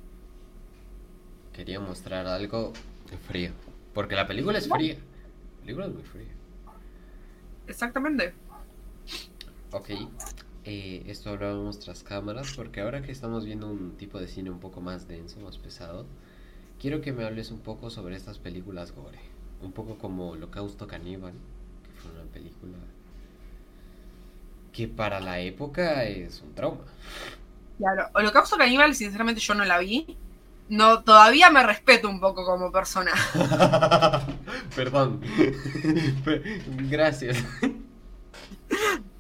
[1.53, 2.73] Quería mostrar algo
[3.29, 3.53] frío.
[3.93, 4.95] Porque la película es fría.
[4.95, 6.33] La película es muy fría.
[7.67, 8.33] Exactamente.
[9.73, 9.91] Ok.
[10.65, 14.61] Eh, esto hablábamos tras cámaras, porque ahora que estamos viendo un tipo de cine un
[14.61, 16.07] poco más denso, más pesado,
[16.81, 19.19] quiero que me hables un poco sobre estas películas gore.
[19.61, 22.79] Un poco como Holocausto Caníbal, que fue una película
[24.73, 26.85] que para la época es un trauma.
[27.79, 30.17] Claro, Holocausto Caníbal, sinceramente yo no la vi.
[30.69, 33.13] No, todavía me respeto un poco como persona.
[34.77, 35.21] Perdón.
[36.91, 37.45] Gracias.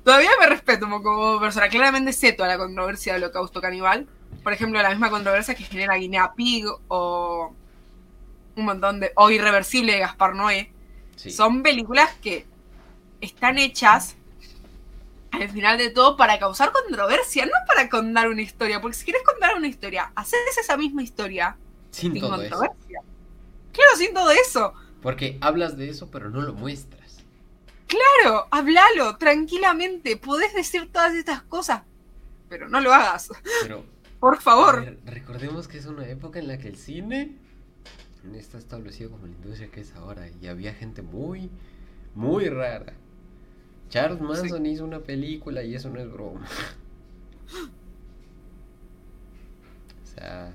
[0.05, 1.69] Todavía me respeto como persona.
[1.69, 4.09] Claramente sé toda la controversia del Holocausto Caníbal.
[4.43, 7.55] Por ejemplo, la misma controversia que genera Guinea Pig o
[8.57, 9.13] un montón de.
[9.15, 10.73] o Irreversible de Gaspar Noé.
[11.17, 12.47] Son películas que
[13.21, 14.17] están hechas
[15.31, 18.81] al final de todo para causar controversia, no para contar una historia.
[18.81, 21.57] Porque si quieres contar una historia, haces esa misma historia
[21.91, 23.01] sin, controversia.
[23.73, 24.75] Claro, sin todo eso.
[25.01, 27.02] Porque hablas de eso, pero no lo muestras.
[27.93, 30.17] Claro, háblalo tranquilamente.
[30.17, 31.83] Podés decir todas estas cosas,
[32.49, 33.31] pero no lo hagas.
[33.61, 33.85] Pero,
[34.19, 34.97] Por favor.
[35.05, 37.37] recordemos que es una época en la que el cine
[38.25, 40.27] no está establecido como la industria que es ahora.
[40.41, 41.51] Y había gente muy,
[42.15, 42.95] muy rara.
[43.91, 46.47] Charles Manson hizo una película y eso no es broma.
[50.03, 50.55] o sea,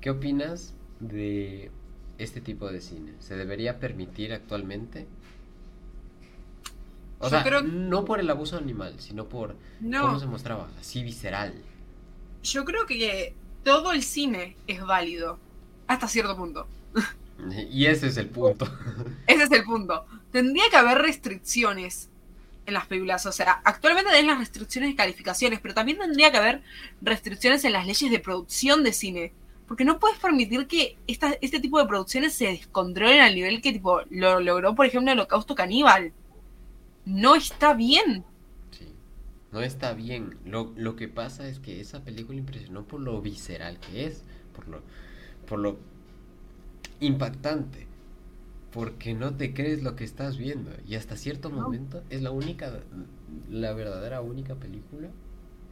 [0.00, 1.70] ¿qué opinas de
[2.18, 3.12] este tipo de cine?
[3.20, 5.06] ¿Se debería permitir actualmente?
[7.20, 11.54] O sea, no por el abuso animal, sino por cómo se mostraba, así visceral.
[12.42, 15.38] Yo creo que todo el cine es válido,
[15.86, 16.66] hasta cierto punto.
[17.70, 18.66] Y ese es el punto.
[19.26, 20.04] Ese es el punto.
[20.30, 22.10] Tendría que haber restricciones
[22.66, 23.24] en las películas.
[23.24, 26.62] O sea, actualmente hay las restricciones de calificaciones, pero también tendría que haber
[27.00, 29.32] restricciones en las leyes de producción de cine.
[29.66, 33.72] Porque no puedes permitir que esta, este tipo de producciones se descontrolen al nivel que
[33.72, 36.12] tipo lo logró, por ejemplo, el Holocausto Caníbal.
[37.04, 38.24] No está bien.
[38.70, 38.94] Sí,
[39.52, 40.38] no está bien.
[40.44, 44.24] Lo, lo que pasa es que esa película impresionó por lo visceral que es,
[44.54, 44.82] por lo,
[45.48, 45.78] por lo
[47.00, 47.86] impactante.
[48.72, 50.70] Porque no te crees lo que estás viendo.
[50.86, 52.80] Y hasta cierto momento es la única
[53.50, 55.10] la verdadera única película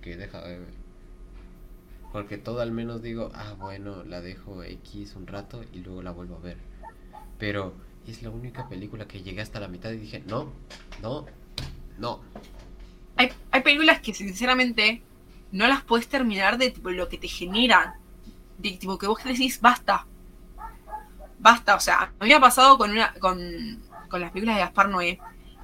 [0.02, 0.74] que deja de ver.
[2.12, 6.10] Porque todo al menos digo ah bueno la dejo x un rato y luego la
[6.10, 6.56] vuelvo a ver
[7.38, 7.74] pero
[8.10, 10.52] es la única película que llegué hasta la mitad y dije no
[11.02, 11.26] no
[11.98, 12.20] no
[13.16, 15.02] hay, hay películas que sinceramente
[15.50, 17.94] no las puedes terminar de tipo, lo que te generan
[18.58, 20.06] de tipo que vos decís basta
[21.38, 23.38] basta, o sea, a mí me ha pasado con una con,
[24.12, 25.18] las películas de Gaspar Noé,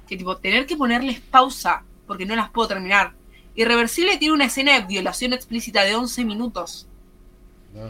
[0.07, 3.13] que tipo, tener que ponerles pausa porque no las puedo terminar.
[3.55, 6.87] Irreversible tiene una escena de violación explícita de 11 minutos.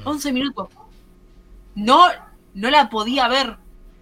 [0.03, 0.69] 11 minutos.
[1.75, 2.07] No,
[2.53, 3.57] no la podía ver.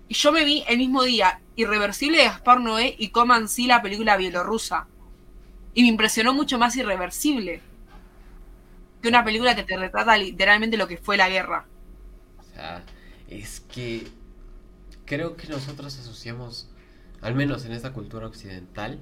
[0.07, 3.81] Y yo me vi el mismo día Irreversible de Gaspar Noé y Coman sí la
[3.81, 4.87] película bielorrusa.
[5.73, 7.61] Y me impresionó mucho más Irreversible
[9.01, 11.65] que una película que te retrata literalmente lo que fue la guerra.
[12.39, 12.83] O sea,
[13.27, 14.07] es que
[15.05, 16.69] creo que nosotros asociamos,
[17.21, 18.99] al menos en esta cultura occidental,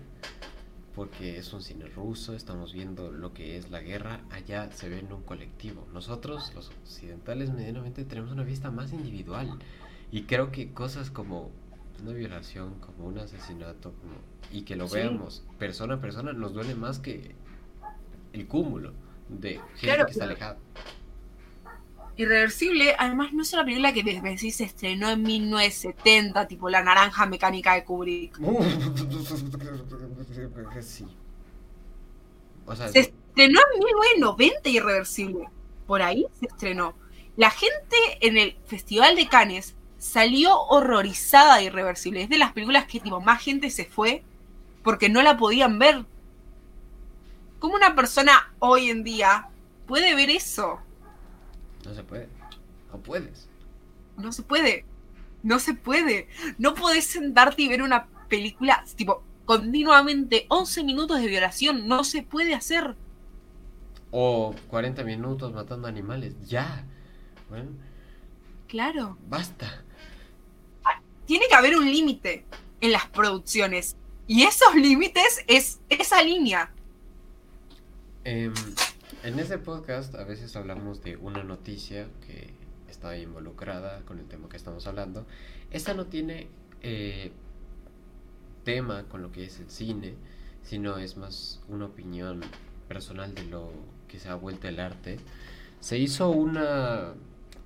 [0.95, 4.99] porque es un cine ruso, estamos viendo lo que es la guerra, allá se ve
[4.99, 5.87] en un colectivo.
[5.93, 9.59] Nosotros, los occidentales, medianamente tenemos una vista más individual.
[10.11, 11.51] Y creo que cosas como
[12.01, 13.93] una violación, como un asesinato,
[14.51, 17.33] y que lo veamos persona a persona, nos duele más que
[18.33, 18.93] el cúmulo
[19.29, 20.57] de gente que está alejada.
[22.17, 27.25] Irreversible, además no es una película que decís se estrenó en 1970, tipo La Naranja
[27.25, 28.37] Mecánica de Kubrick.
[30.81, 31.07] sí.
[32.91, 35.47] se estrenó en 1990 Irreversible.
[35.87, 36.95] Por ahí se estrenó.
[37.37, 42.23] La gente en el Festival de Cannes salió horrorizada de Irreversible.
[42.23, 44.23] Es de las películas que tipo más gente se fue
[44.83, 46.03] porque no la podían ver.
[47.59, 49.49] ¿Cómo una persona hoy en día
[49.85, 50.79] puede ver eso?
[51.85, 52.27] No se puede.
[52.91, 53.47] No puedes.
[54.17, 54.85] No se puede.
[55.43, 56.27] No se puede.
[56.57, 61.87] No podés sentarte y ver una película, tipo, continuamente 11 minutos de violación.
[61.87, 62.95] No se puede hacer.
[64.09, 66.33] O 40 minutos matando animales.
[66.47, 66.85] Ya.
[67.51, 67.69] Bueno.
[68.67, 69.17] Claro.
[69.29, 69.83] Basta.
[71.25, 72.45] Tiene que haber un límite
[72.81, 73.95] en las producciones.
[74.27, 76.71] Y esos límites es esa línea.
[78.23, 78.51] Eh,
[79.23, 82.53] en este podcast a veces hablamos de una noticia que
[82.89, 85.25] está involucrada con el tema que estamos hablando.
[85.71, 86.47] Esta no tiene
[86.81, 87.31] eh,
[88.63, 90.15] tema con lo que es el cine,
[90.63, 92.41] sino es más una opinión
[92.87, 93.71] personal de lo
[94.07, 95.17] que se ha vuelto el arte.
[95.79, 97.13] Se hizo una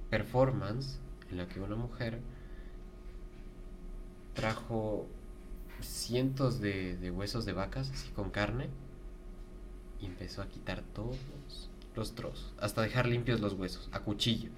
[0.09, 0.99] performance
[1.31, 2.19] en la que una mujer
[4.35, 5.07] trajo
[5.81, 8.69] cientos de, huesos de vacas, con carne,
[9.99, 11.17] y empezó a quitar todos
[11.95, 14.49] los trozos, hasta dejar limpios los huesos, a cuchillo.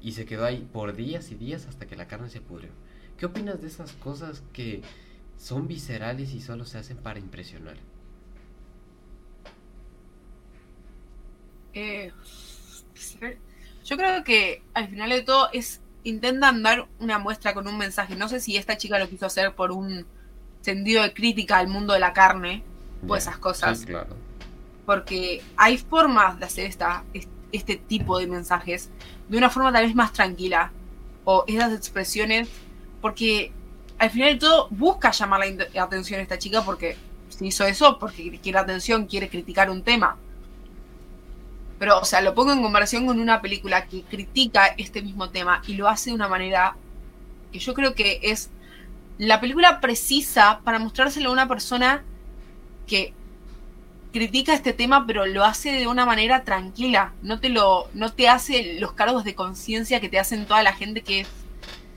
[0.00, 2.70] Y se quedó ahí por días y días hasta que la carne se pudrió.
[3.18, 4.82] ¿Qué opinas de esas cosas que
[5.36, 7.76] son viscerales y solo se hacen para impresionar?
[11.74, 12.12] Eh,
[13.84, 18.14] yo creo que al final de todo es intentan dar una muestra con un mensaje.
[18.14, 20.06] No sé si esta chica lo quiso hacer por un
[20.60, 22.62] sentido de crítica al mundo de la carne
[23.06, 23.84] o esas cosas.
[23.84, 24.16] claro.
[24.86, 27.02] Porque hay formas de hacer esta,
[27.50, 28.88] este tipo de mensajes
[29.28, 30.70] de una forma tal vez más tranquila.
[31.24, 32.48] O esas expresiones.
[33.00, 33.50] Porque
[33.98, 35.40] al final de todo busca llamar
[35.74, 36.96] la atención a esta chica porque
[37.30, 40.16] si hizo eso porque quiere atención, quiere criticar un tema.
[41.78, 45.62] Pero, o sea, lo pongo en comparación con una película que critica este mismo tema
[45.66, 46.76] y lo hace de una manera
[47.52, 48.50] que yo creo que es
[49.18, 52.02] la película precisa para mostrárselo a una persona
[52.86, 53.12] que
[54.12, 57.12] critica este tema, pero lo hace de una manera tranquila.
[57.22, 60.72] No te lo, no te hace los cargos de conciencia que te hacen toda la
[60.72, 61.26] gente que,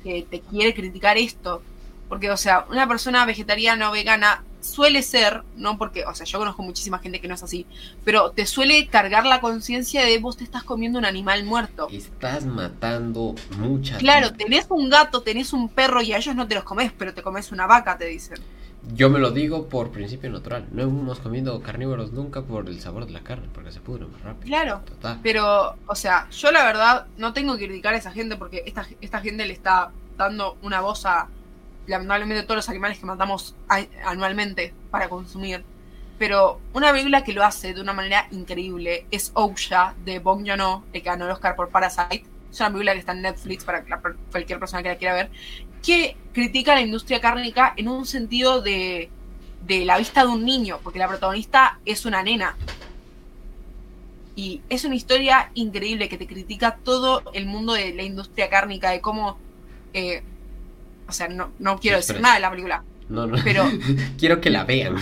[0.04, 1.62] que te quiere criticar esto.
[2.10, 6.40] Porque, o sea, una persona vegetariana o vegana suele ser, no porque, o sea, yo
[6.40, 7.66] conozco muchísima gente que no es así,
[8.04, 11.88] pero te suele cargar la conciencia de vos te estás comiendo un animal muerto.
[11.92, 14.00] Estás matando muchas.
[14.00, 17.14] Claro, tenés un gato, tenés un perro y a ellos no te los comes, pero
[17.14, 18.40] te comes una vaca, te dicen.
[18.96, 20.66] Yo me lo digo por principio natural.
[20.72, 24.22] No hemos comido carnívoros nunca por el sabor de la carne, porque se pudre más
[24.22, 24.48] rápido.
[24.48, 24.82] Claro.
[25.22, 28.88] Pero, o sea, yo la verdad no tengo que criticar a esa gente porque esta,
[29.02, 31.28] esta gente le está dando una voz a
[31.90, 33.56] lamentablemente todos los animales que matamos
[34.06, 35.64] anualmente para consumir.
[36.20, 40.84] Pero una película que lo hace de una manera increíble es Ouya de Bong Joon-ho,
[40.94, 42.26] el que ganó el Oscar por Parasite.
[42.52, 43.84] Es una película que está en Netflix para
[44.32, 45.32] cualquier persona que la quiera ver,
[45.84, 49.10] que critica la industria cárnica en un sentido de,
[49.66, 52.56] de la vista de un niño, porque la protagonista es una nena.
[54.36, 58.92] Y es una historia increíble que te critica todo el mundo de la industria cárnica,
[58.92, 59.38] de cómo
[59.94, 60.24] eh,
[61.10, 62.84] o sea, no, no quiero decir nada de la película.
[63.10, 63.38] No, no.
[63.44, 63.70] Pero.
[64.18, 64.96] quiero que la vean.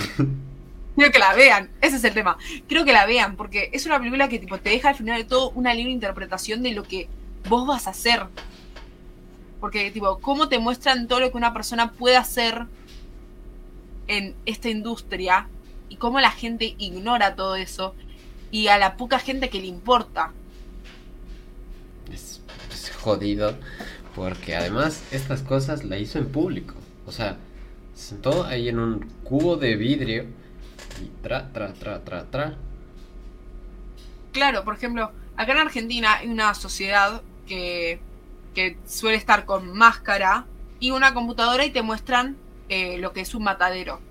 [0.95, 2.39] Quiero que la vean, ese es el tema.
[2.67, 5.25] Quiero que la vean, porque es una película que tipo te deja al final de
[5.25, 7.07] todo una libre interpretación de lo que
[7.47, 8.25] vos vas a hacer.
[9.59, 12.65] Porque, tipo, cómo te muestran todo lo que una persona puede hacer
[14.07, 15.47] en esta industria
[15.89, 17.93] y cómo la gente ignora todo eso
[18.49, 20.31] y a la poca gente que le importa.
[22.11, 22.41] Es,
[22.71, 23.55] es jodido.
[24.17, 26.73] Porque además estas cosas la hizo en público.
[27.05, 27.37] O sea,
[27.93, 30.25] se sentó ahí en un cubo de vidrio
[30.99, 32.55] y tra, tra, tra, tra, tra.
[34.33, 37.99] Claro, por ejemplo, acá en Argentina hay una sociedad que,
[38.55, 40.47] que suele estar con máscara
[40.79, 42.37] y una computadora y te muestran
[42.69, 44.01] eh, lo que es un matadero.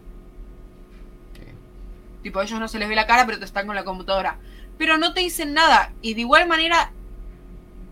[2.22, 4.38] Tipo, a ellos no se les ve la cara, pero te están con la computadora.
[4.78, 5.92] Pero no te dicen nada.
[6.00, 6.92] Y de igual manera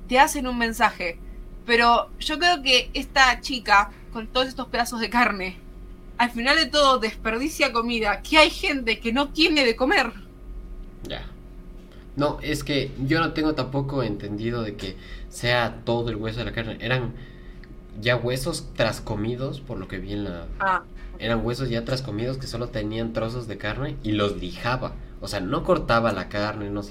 [0.09, 1.19] te hacen un mensaje.
[1.67, 5.59] Pero yo creo que esta chica, con todos estos pedazos de carne,
[6.19, 10.13] al final de todo desperdicia comida, que hay gente que no tiene de comer.
[11.03, 11.27] Ya.
[12.17, 14.97] No, es que yo no tengo tampoco entendido de que
[15.29, 16.79] sea todo el hueso de la carne.
[16.81, 17.15] Eran
[18.01, 20.47] ya huesos trascomidos, por lo que vi en la...
[20.61, 20.83] Ah.
[21.19, 24.93] Eran huesos ya trascomidos que solo tenían trozos de carne y los lijaba.
[25.21, 26.83] O sea, no cortaba la carne, no,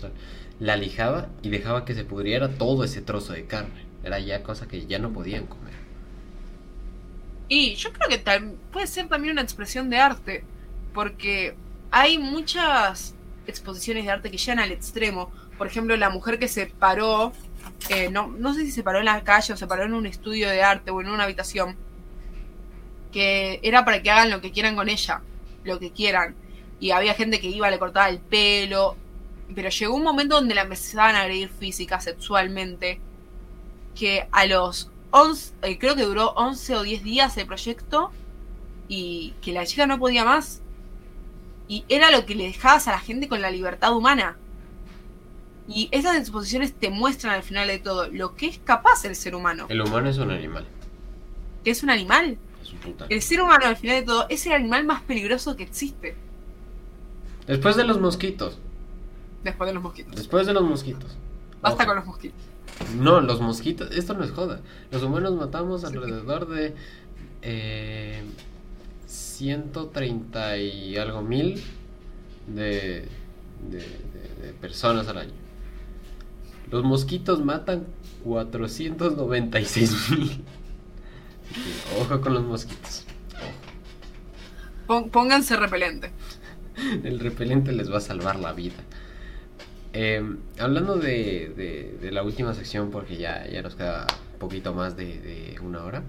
[0.60, 3.83] la lijaba y dejaba que se pudriera todo ese trozo de carne.
[4.04, 5.74] Era ya cosa que ya no podían comer.
[7.48, 10.44] Y yo creo que tal, puede ser también una expresión de arte,
[10.94, 11.56] porque
[11.92, 13.16] hay muchas
[13.48, 15.32] exposiciones de arte que llegan al extremo.
[15.58, 17.32] Por ejemplo, la mujer que se paró,
[17.90, 20.06] eh, no, no sé si se paró en la calle o se paró en un
[20.06, 21.76] estudio de arte o en una habitación,
[23.12, 25.22] que era para que hagan lo que quieran con ella,
[25.64, 26.36] lo que quieran.
[26.80, 28.98] Y había gente que iba, le cortaba el pelo,
[29.54, 33.00] pero llegó un momento donde la empezaban a agredir física, sexualmente
[33.96, 38.12] que a los 11, eh, creo que duró 11 o 10 días el proyecto
[38.88, 40.62] y que la chica no podía más.
[41.68, 44.38] Y era lo que le dejabas a la gente con la libertad humana.
[45.68, 49.34] Y esas exposiciones te muestran al final de todo lo que es capaz el ser
[49.36, 49.68] humano.
[49.70, 50.66] El humano es un animal.
[51.64, 52.38] ¿Que es un animal?
[52.62, 53.06] Es un puta.
[53.08, 56.16] El ser humano al final de todo es el animal más peligroso que existe.
[57.48, 58.58] Después de los mosquitos.
[59.44, 60.16] Después de los mosquitos.
[60.16, 61.18] Después de los mosquitos.
[61.62, 61.88] Basta Ojo.
[61.88, 62.53] con los mosquitos.
[62.98, 64.62] No, los mosquitos, esto no es joda.
[64.92, 66.74] Los humanos matamos alrededor de
[67.42, 68.24] eh,
[69.08, 71.62] 130 y algo mil
[72.48, 73.08] de,
[73.70, 75.34] de, de personas al año.
[76.72, 77.86] Los mosquitos matan
[78.24, 80.44] 496 mil.
[82.02, 83.06] Ojo con los mosquitos.
[84.88, 86.12] Pónganse repelente.
[87.04, 88.76] El repelente les va a salvar la vida.
[89.96, 94.08] Em, hablando de, de, la última sección, porque ya, ya nos queda
[94.40, 96.02] poquito más de, de, una hora,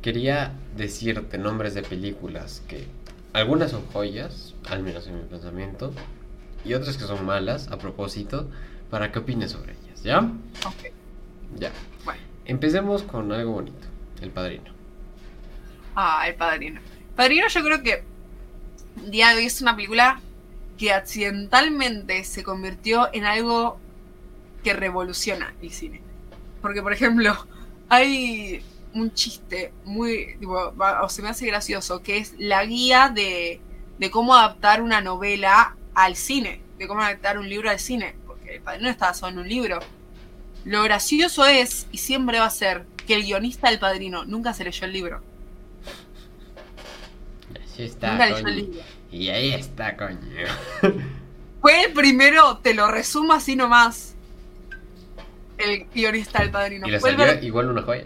[0.00, 2.86] quería decirte nombres de películas que
[3.32, 5.92] algunas son joyas, al menos en mi pensamiento,
[6.64, 8.48] y otras que son malas, a propósito,
[8.90, 10.20] para que opines sobre ellas, ¿ya?
[10.20, 10.92] Ok.
[11.58, 11.72] Ya.
[12.04, 12.20] Bueno.
[12.44, 13.88] Empecemos con algo bonito,
[14.22, 14.70] El Padrino.
[15.96, 16.80] Ah, El Padrino.
[17.16, 18.04] Padrino yo creo que
[19.10, 20.20] día de hoy es una película
[20.78, 23.78] que accidentalmente se convirtió en algo
[24.62, 26.00] que revoluciona el cine.
[26.62, 27.36] Porque, por ejemplo,
[27.88, 28.62] hay
[28.94, 33.60] un chiste muy, o se me hace gracioso, que es la guía de,
[33.98, 38.56] de cómo adaptar una novela al cine, de cómo adaptar un libro al cine, porque
[38.56, 39.80] el padrino está basado en un libro.
[40.64, 44.64] Lo gracioso es, y siempre va a ser, que el guionista del padrino nunca se
[44.64, 45.22] leyó el libro.
[47.76, 48.16] Está,
[49.10, 50.18] Y ahí está, coño.
[51.60, 54.14] Fue el primero, te lo resumo así nomás.
[55.56, 56.86] El guionista del padrino.
[56.86, 58.04] Y le salió igual una joya.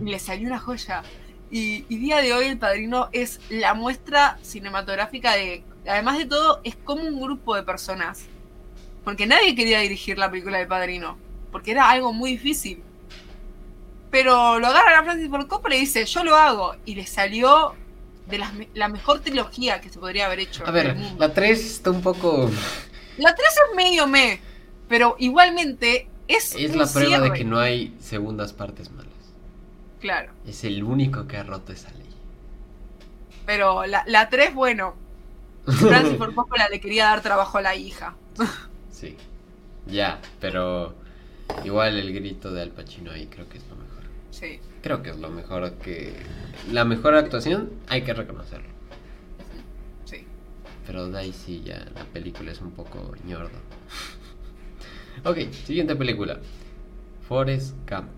[0.00, 1.02] Y le salió una joya.
[1.50, 5.62] Y, y, día de hoy el padrino es la muestra cinematográfica de.
[5.86, 8.24] Además de todo, es como un grupo de personas.
[9.04, 11.18] Porque nadie quería dirigir la película del padrino.
[11.52, 12.82] Porque era algo muy difícil.
[14.10, 16.74] Pero lo agarra a Francis Ford Coppola y dice: Yo lo hago.
[16.84, 17.76] Y le salió
[18.26, 18.38] de
[18.74, 20.66] la, mejor trilogía que se podría haber hecho.
[20.66, 22.50] A ver, la 3 está un poco...
[23.18, 24.40] La 3 es medio me,
[24.88, 26.54] pero igualmente es...
[26.54, 29.12] Es la prueba de que no hay segundas partes malas.
[30.00, 30.32] Claro.
[30.46, 32.08] Es el único que ha roto esa ley.
[33.44, 34.94] Pero la, la 3, bueno,
[35.66, 38.14] Francis por poco le quería dar trabajo a la hija.
[38.90, 39.16] sí,
[39.86, 40.94] ya, pero
[41.64, 44.04] igual el grito de Al Pacino ahí creo que es lo mejor.
[44.30, 44.60] Sí.
[44.82, 46.12] Creo que es lo mejor que...
[46.70, 48.68] La mejor actuación hay que reconocerlo.
[50.04, 50.26] Sí.
[50.86, 53.58] Pero de ahí sí, ya la película es un poco ñordo.
[55.24, 56.40] ok, siguiente película.
[57.28, 58.10] Forrest Gump.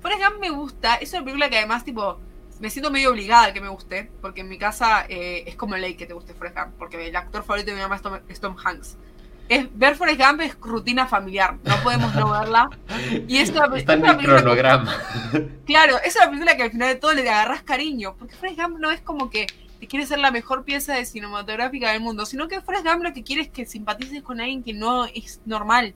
[0.00, 0.96] Forrest Gump me gusta.
[0.96, 2.18] Es una película que además, tipo,
[2.60, 4.10] me siento medio obligada a que me guste.
[4.22, 6.74] Porque en mi casa eh, es como ley que te guste Forrest Gump.
[6.78, 8.96] Porque el actor favorito de mi mamá es Tom Hanks
[9.48, 12.70] es ver Forrest Gump es rutina familiar, no podemos no verla.
[13.26, 14.94] Y es una, Está en el cronograma.
[15.66, 18.78] claro, es una película que al final de todo le agarras cariño, porque Forrest Gump
[18.78, 19.46] no es como que
[19.80, 23.12] te quiere ser la mejor pieza de cinematográfica del mundo, sino que Forrest Gump lo
[23.12, 25.94] que quiere es que simpatices con alguien que no es normal,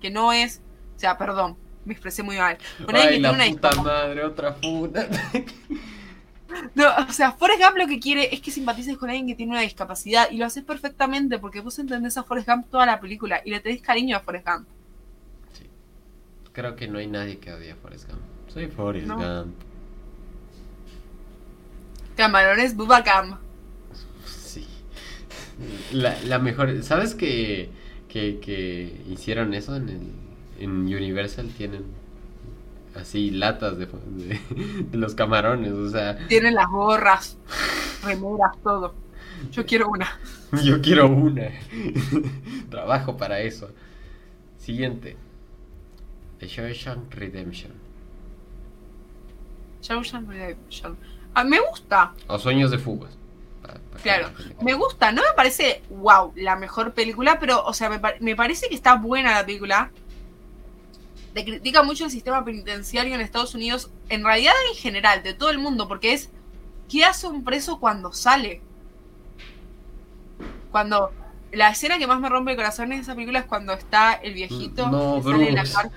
[0.00, 0.60] que no es,
[0.96, 2.58] o sea, perdón, me expresé muy mal.
[2.84, 5.06] Con Ay, la puta madre, otra puta.
[6.74, 9.52] No, o sea, Forrest Gump lo que quiere es que simpatices con alguien que tiene
[9.52, 13.40] una discapacidad y lo haces perfectamente porque vos entendés a Forrest Gump toda la película
[13.44, 14.66] y le tenés cariño a Forrest Gump.
[15.52, 15.68] Sí.
[16.52, 18.20] Creo que no hay nadie que odie a Forrest Gump.
[18.48, 19.54] Soy Forrest Gump.
[22.16, 23.38] Camarones Bubacam.
[24.26, 24.66] Sí.
[25.92, 26.82] La, la mejor.
[26.82, 27.70] ¿Sabes que,
[28.08, 30.12] que, que hicieron eso en, el,
[30.60, 31.48] en Universal?
[31.56, 31.84] Tienen
[32.96, 36.26] así latas de, de, los camarones, o sea.
[36.28, 37.36] Tienen las gorras,
[38.04, 38.94] remeras, todo.
[39.50, 40.18] Yo quiero una.
[40.64, 41.50] Yo quiero una.
[42.70, 43.70] Trabajo para eso.
[44.58, 45.16] Siguiente.
[46.38, 47.72] The Shawshank Redemption.
[49.82, 50.96] Shawshank Redemption.
[51.34, 52.14] Ah, me gusta.
[52.28, 53.16] O Sueños de Fugas.
[54.02, 54.30] claro,
[54.62, 55.12] me gusta.
[55.12, 58.96] No me parece, wow, la mejor película, pero, o sea, me, me parece que está
[58.96, 59.90] buena la película
[61.34, 65.50] le critica mucho el sistema penitenciario en Estados Unidos, en realidad en general, de todo
[65.50, 66.30] el mundo, porque es,
[66.88, 68.62] ¿qué hace un preso cuando sale?
[70.70, 71.12] Cuando
[71.52, 74.34] la escena que más me rompe el corazón en esa película es cuando está el
[74.34, 75.90] viejito no, sale en la cárcel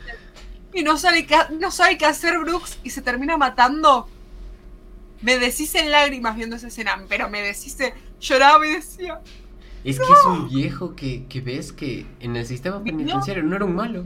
[0.73, 4.07] y no sabe, qué, no sabe qué hacer Brooks y se termina matando.
[5.21, 9.21] Me deshice en lágrimas viendo esa escena, pero me deshice, lloraba y decía.
[9.83, 13.65] Es que es un viejo que, que ves que en el sistema penitenciario no era
[13.65, 14.05] un malo.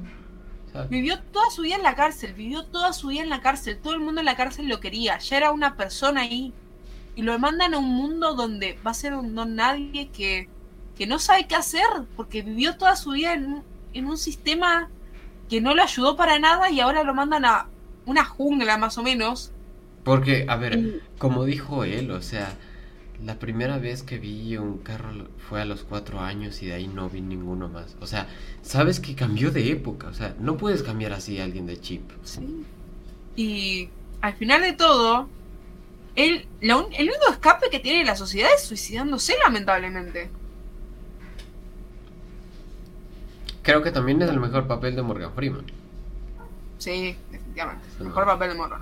[0.90, 3.94] Vivió toda su vida en la cárcel, vivió toda su vida en la cárcel, todo
[3.94, 6.54] el mundo en la cárcel lo quería, ya era una persona ahí.
[7.16, 10.48] Y lo mandan a un mundo donde va a ser un don nadie que,
[10.98, 13.64] que no sabe qué hacer, porque vivió toda su vida en,
[13.94, 14.90] en un sistema
[15.50, 17.68] que no lo ayudó para nada y ahora lo mandan a
[18.06, 19.52] una jungla más o menos.
[20.06, 22.56] Porque, a ver, como dijo él, o sea,
[23.26, 26.88] la primera vez que vi un carro fue a los cuatro años y de ahí
[26.88, 27.96] no vi ninguno más.
[28.02, 28.28] O sea,
[28.64, 30.08] sabes que cambió de época.
[30.08, 32.10] O sea, no puedes cambiar así a alguien de chip.
[32.24, 32.66] Sí.
[33.36, 33.90] Y
[34.22, 35.28] al final de todo,
[36.16, 40.30] el, el único escape que tiene la sociedad es suicidándose, lamentablemente.
[43.62, 45.66] Creo que también es el mejor papel de Morgan Freeman.
[46.80, 47.88] Sí, definitivamente.
[48.00, 48.82] El mejor papel de Morgan.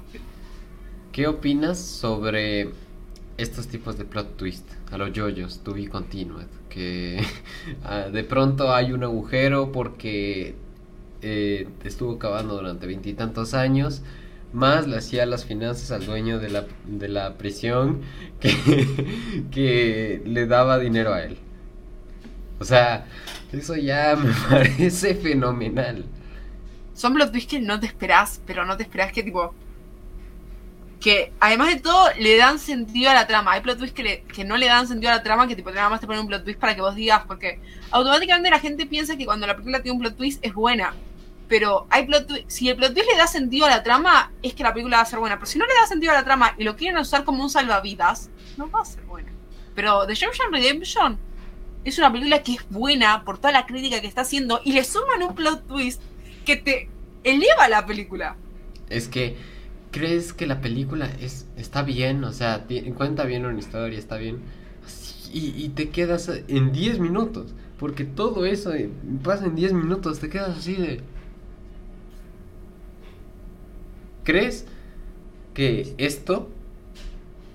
[1.12, 2.72] ¿Qué opinas sobre
[3.42, 4.68] estos tipos de plot twist?
[4.92, 6.48] A los yoyos, to be continued.
[6.70, 7.24] Que
[7.84, 10.56] ah, de pronto hay un agujero porque
[11.22, 14.02] eh, estuvo cavando durante veintitantos años
[14.54, 18.02] más le hacía las finanzas al dueño de la, de la prisión
[18.40, 21.38] que, que le daba dinero a él.
[22.60, 23.06] O sea,
[23.52, 26.06] eso ya me parece fenomenal.
[26.94, 29.54] Son plot twists que no te esperás, pero no te esperás que tipo...
[31.00, 33.54] Que además de todo le dan sentido a la trama.
[33.54, 36.02] Hay plot twists que, no le dan sentido a la trama, que tipo nada más
[36.02, 37.60] te ponen un plot twist para que vos digas, porque
[37.92, 40.94] automáticamente la gente piensa que cuando la película tiene un plot twist es buena
[41.50, 44.64] pero hay plot si el plot twist le da sentido a la trama, es que
[44.64, 45.36] la película va a ser buena.
[45.38, 47.50] Pero si no le da sentido a la trama y lo quieren usar como un
[47.50, 49.32] salvavidas, no va a ser buena.
[49.74, 51.18] Pero The Shawshank Redemption
[51.84, 54.84] es una película que es buena por toda la crítica que está haciendo y le
[54.84, 56.02] suman un plot twist
[56.46, 56.88] que te
[57.24, 58.36] eleva la película.
[58.88, 59.36] Es que
[59.92, 62.66] crees que la película es está bien, o sea,
[62.96, 64.40] cuenta bien una historia, está bien.
[65.32, 68.72] Y, te quedas en 10 minutos, porque todo eso
[69.24, 71.02] pasa en 10 minutos, te quedas así de
[74.30, 74.66] ¿Crees
[75.56, 76.50] que esto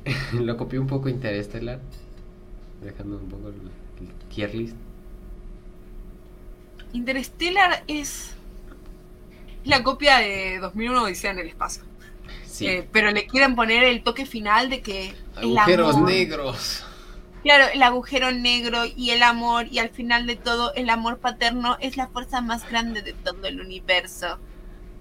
[0.33, 1.81] lo copió un poco Interestelar?
[2.83, 3.55] Dejando un poco el,
[4.29, 4.77] tier list.
[6.93, 8.35] Interstellar es
[9.65, 11.85] la copia de 2001 Odisea en el espacio.
[12.55, 12.67] Sí.
[12.69, 15.15] Eh, pero le quieren poner el toque final de que...
[15.37, 16.85] Agujeros negros.
[17.43, 21.77] Claro, el agujero negro y el amor y al final de todo el amor paterno
[21.81, 24.39] es la fuerza más grande de todo el universo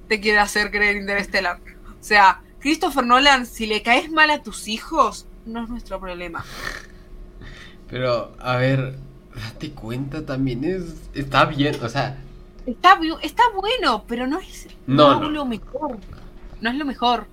[0.08, 1.60] te quiere hacer creer Interestelar.
[2.00, 6.46] O sea, Christopher Nolan, si le caes mal a tus hijos, no es nuestro problema.
[7.90, 8.96] Pero, a ver,
[9.36, 12.18] date cuenta también, es está bien, o sea...
[12.66, 15.98] Está, está bueno, pero no es, no, lo mejor.
[16.62, 17.28] No es lo mejor.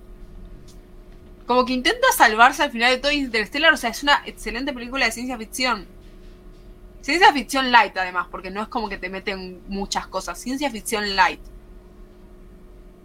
[1.45, 5.05] Como que intenta salvarse al final de todo Interstellar, o sea, es una excelente película
[5.05, 5.85] de ciencia ficción.
[7.01, 10.39] Ciencia ficción light, además, porque no es como que te meten muchas cosas.
[10.39, 11.41] Ciencia ficción light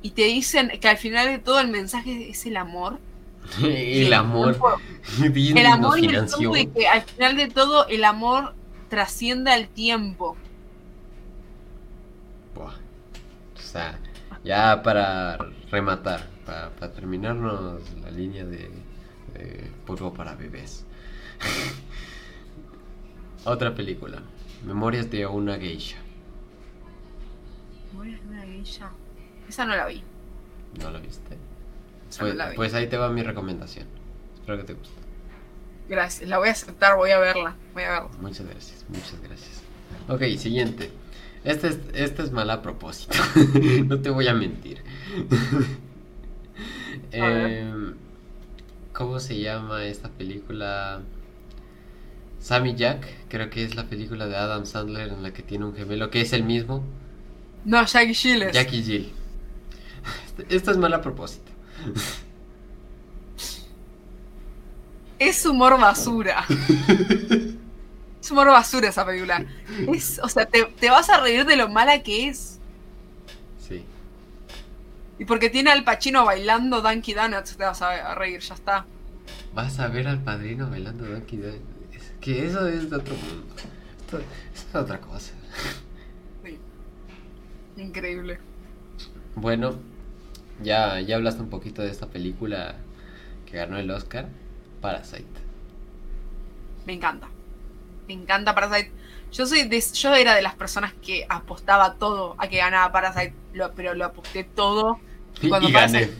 [0.06, 3.00] y te dicen que al final de todo el mensaje es el amor.
[3.60, 4.56] el amor.
[5.24, 6.26] el amor y el
[6.56, 8.54] y que al final de todo el amor
[8.88, 10.36] trascienda el tiempo.
[12.54, 13.98] O sea,
[14.44, 15.38] ya para
[15.72, 18.70] rematar, para, terminarnos la línea de,
[19.34, 20.84] de polvo para bebés.
[23.44, 24.22] Otra película,
[24.64, 25.98] Memorias de una geisha.
[27.92, 28.90] Memorias de una geisha.
[29.48, 30.02] Esa no la vi.
[30.80, 31.36] ¿No la viste?
[32.18, 33.86] Pues, pues, ahí te va mi recomendación.
[34.34, 34.94] Espero que te guste.
[35.88, 37.54] Gracias, la voy a aceptar, voy a verla.
[37.74, 38.10] Voy a verla.
[38.20, 39.62] Muchas gracias, muchas gracias.
[40.08, 40.90] Ok, siguiente.
[41.44, 43.16] Este es, este es mal a propósito.
[43.86, 44.82] no te voy a mentir.
[47.12, 47.94] Em,
[48.92, 51.02] ¿Cómo se llama esta película?
[52.40, 55.74] Sammy Jack, creo que es la película de Adam Sandler en la que tiene un
[55.74, 56.84] gemelo que es el mismo.
[57.64, 58.50] No, Jackie Gill.
[58.52, 59.12] Jackie Gill.
[60.48, 61.50] Esto es mal a propósito.
[65.18, 66.44] Es humor basura.
[68.22, 69.44] es humor basura esa película.
[69.92, 72.55] Es, o sea, te, vas a reír de lo mala que es.
[75.18, 78.86] Y porque tiene al Pachino bailando Dunky Donuts, te vas a reír, ya está.
[79.54, 81.62] Vas a ver al padrino bailando Dunky Donuts.
[81.94, 83.54] Es que eso es de otro mundo.
[84.00, 85.32] Esto, es otra cosa.
[86.44, 86.58] Sí.
[87.76, 88.38] Increíble.
[89.34, 89.78] Bueno,
[90.62, 92.76] ya, ya hablaste un poquito de esta película
[93.46, 94.28] que ganó el Oscar,
[94.80, 95.24] Parasite.
[96.84, 97.28] Me encanta.
[98.08, 98.92] Me encanta Parasite.
[99.32, 103.34] Yo soy yo era de las personas que apostaba todo a que ganaba Parasite,
[103.74, 105.00] pero lo aposté todo.
[105.42, 106.10] Y, cuando gané.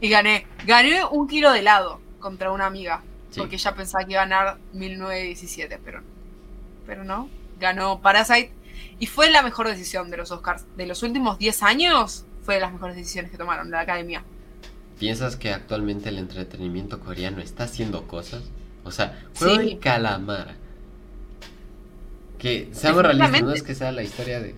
[0.00, 0.46] y gané.
[0.66, 3.02] Gané un kilo de helado contra una amiga.
[3.36, 6.02] Porque ella pensaba que iba a ganar 1917, pero,
[6.86, 7.28] pero no.
[7.58, 8.52] Ganó Parasite.
[8.98, 10.64] Y fue la mejor decisión de los Oscars.
[10.76, 14.22] De los últimos 10 años, fue de las mejores decisiones que tomaron la academia.
[14.98, 18.42] ¿Piensas que actualmente el entretenimiento coreano está haciendo cosas?
[18.84, 19.76] O sea, juego sí.
[19.76, 20.54] calamar.
[22.38, 24.54] Que seamos realistas, no es que sea la historia de.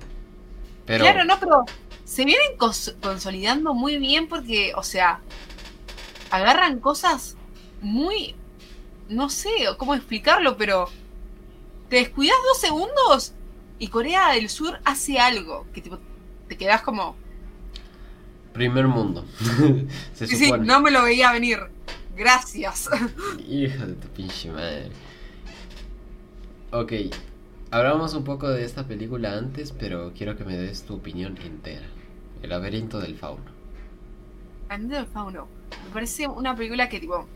[0.87, 1.05] Pero...
[1.05, 1.65] Claro, no, pero
[2.05, 5.21] se vienen consolidando muy bien porque, o sea,
[6.31, 7.37] agarran cosas
[7.81, 8.35] muy.
[9.09, 10.89] No sé cómo explicarlo, pero.
[11.89, 13.35] Te descuidas dos segundos
[13.79, 15.99] y Corea del Sur hace algo que tipo,
[16.49, 17.15] te quedas como
[18.55, 19.27] Primer mundo.
[20.15, 21.59] sí, sí, no me lo veía venir.
[22.17, 22.89] Gracias.
[23.49, 24.91] Hijo de tu pinche madre.
[26.71, 26.93] Ok,
[27.79, 31.87] hablamos un poco de esta película antes, pero quiero que me des tu opinión entera.
[32.43, 33.57] El laberinto del fauno.
[34.69, 35.49] El laberinto del fauno.
[35.83, 37.31] Me parece una película que, tipo,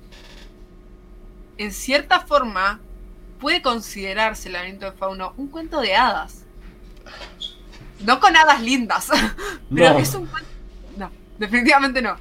[1.59, 2.80] en cierta forma,
[3.39, 6.47] puede considerarse el laberinto del fauno un cuento de hadas.
[7.99, 9.09] No con hadas lindas,
[9.74, 9.99] pero No.
[9.99, 10.51] es un cuento.
[10.97, 12.16] No, definitivamente no.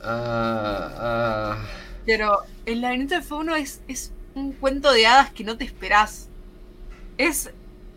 [0.00, 1.56] Ah,
[2.04, 6.28] Pero el laberinto del fauno es, es un cuento de hadas que no te esperás.
[7.18, 7.50] Es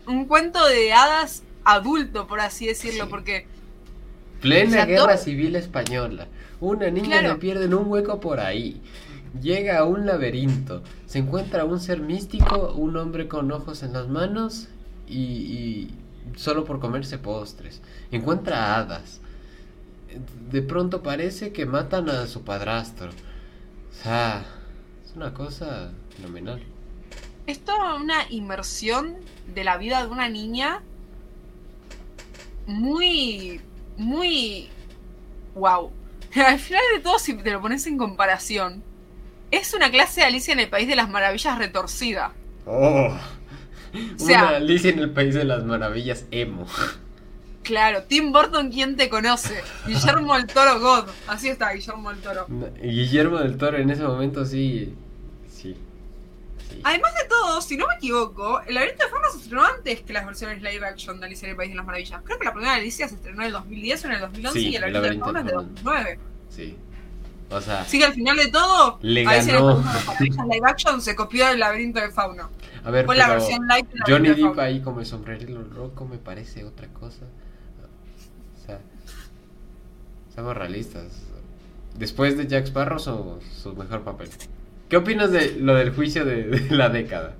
[0.06, 3.10] un cuento de hadas adulto, por así decirlo, Sí.
[3.10, 3.46] porque
[4.40, 6.28] Plena O sea, guerra todo- civil española.
[6.60, 7.34] Una niña Claro.
[7.34, 8.80] le pierden un hueco por ahí.
[9.42, 10.82] Llega a un laberinto.
[11.06, 14.68] Se encuentra un ser místico, un hombre con ojos en las manos
[15.08, 15.94] y, y
[16.36, 17.82] solo por comerse postres.
[18.12, 19.20] Encuentra hadas.
[20.50, 23.08] De pronto parece que matan a su padrastro.
[23.10, 24.44] O sea,
[25.04, 26.62] es una cosa fenomenal.
[27.46, 29.16] es toda una inmersión
[29.54, 30.82] de la vida de una niña
[32.66, 33.60] muy,
[33.96, 34.68] muy
[35.54, 35.90] wow.
[36.34, 38.82] Al final de todo, si te lo pones en comparación,
[39.50, 42.32] es una clase de Alicia en el País de las Maravillas retorcida.
[42.66, 43.16] Oh.
[44.16, 46.66] sea- Una Alicia en el País de las Maravillas emo.
[47.62, 49.62] Claro, Tim Burton, ¿quién te conoce?
[49.86, 51.08] Guillermo el Toro God.
[51.26, 52.46] Así está, Guillermo el Toro.
[52.80, 54.44] Guillermo del Toro en ese momento.
[54.46, 54.94] Sí.
[56.68, 56.80] Sí.
[56.84, 60.12] Además de todo, si no me equivoco, el laberinto de Fauno se estrenó antes que
[60.12, 62.20] las versiones live action de Alicia en el País de las Maravillas.
[62.24, 64.58] Creo que la primera de Alicia se estrenó en el 2010 o en el 2011
[64.58, 66.20] Sí, y el el laberinto del laberinto Fauno es de del 2009.
[66.50, 66.78] Sí.
[67.50, 69.64] O sea, que al final de todo, Le Alicia en el.
[69.64, 72.50] País de las Maravillas live action se copió del laberinto del Fauno.
[72.84, 76.64] a ver, Fue la versión live Johnny Depp ahí como el sombrerero rojo me parece
[76.64, 77.24] otra cosa.
[78.56, 78.80] O sea,
[80.34, 81.06] seamos realistas.
[81.96, 84.28] Después de Jack Sparrow, su, su mejor papel.
[84.88, 87.34] ¿Qué opinas de lo del juicio de, de la década?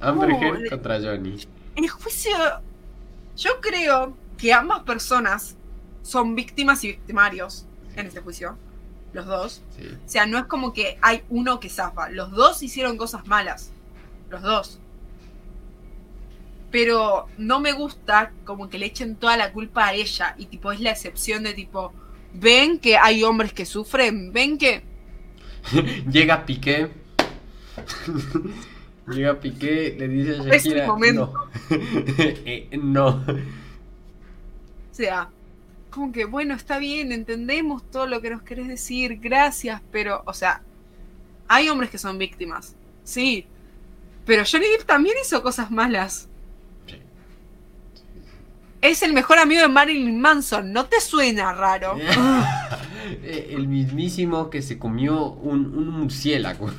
[0.00, 1.46] Amber Uh, Heard contra Johnny.
[1.76, 2.36] El juicio.
[3.36, 5.56] Yo creo que ambas personas
[6.02, 8.56] son víctimas y victimarios en este juicio.
[9.12, 9.62] Los dos.
[9.76, 9.86] Sí.
[9.86, 12.08] O sea, no es como que hay uno que zafa.
[12.10, 13.70] Los dos hicieron cosas malas.
[14.28, 14.80] Los dos.
[16.70, 20.34] Pero no me gusta como que le echen toda la culpa a ella.
[20.38, 21.92] Y tipo, es la excepción de tipo.
[22.32, 24.32] Ven que hay hombres que sufren.
[24.32, 24.82] Ven que.
[26.10, 26.90] Llega Piqué.
[29.08, 30.86] Llega Piqué, le dice a Es el Shakira.
[30.86, 31.32] momento.
[31.34, 31.76] No.
[32.44, 33.08] Eh, no.
[33.08, 35.30] O sea,
[35.90, 40.34] como que, bueno, está bien, entendemos todo lo que nos querés decir, gracias, pero, o
[40.34, 40.62] sea,
[41.48, 43.46] hay hombres que son víctimas, sí,
[44.26, 46.28] pero Johnny Depp también hizo cosas malas.
[48.82, 51.96] Es el mejor amigo de Marilyn Manson, ¿no te suena raro?
[53.24, 56.70] Eh, El mismísimo que se comió un, un murciélago.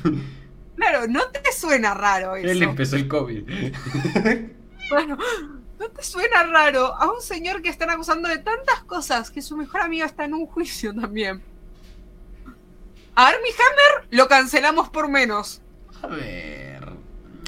[0.74, 2.64] Claro, ¿no te suena raro Él eso?
[2.70, 3.44] empezó el COVID.
[4.90, 5.16] Bueno,
[5.78, 9.56] ¿no te suena raro a un señor que están acusando de tantas cosas que su
[9.56, 11.42] mejor amigo está en un juicio también?
[13.14, 15.60] A Armie Hammer lo cancelamos por menos.
[16.02, 16.88] A ver.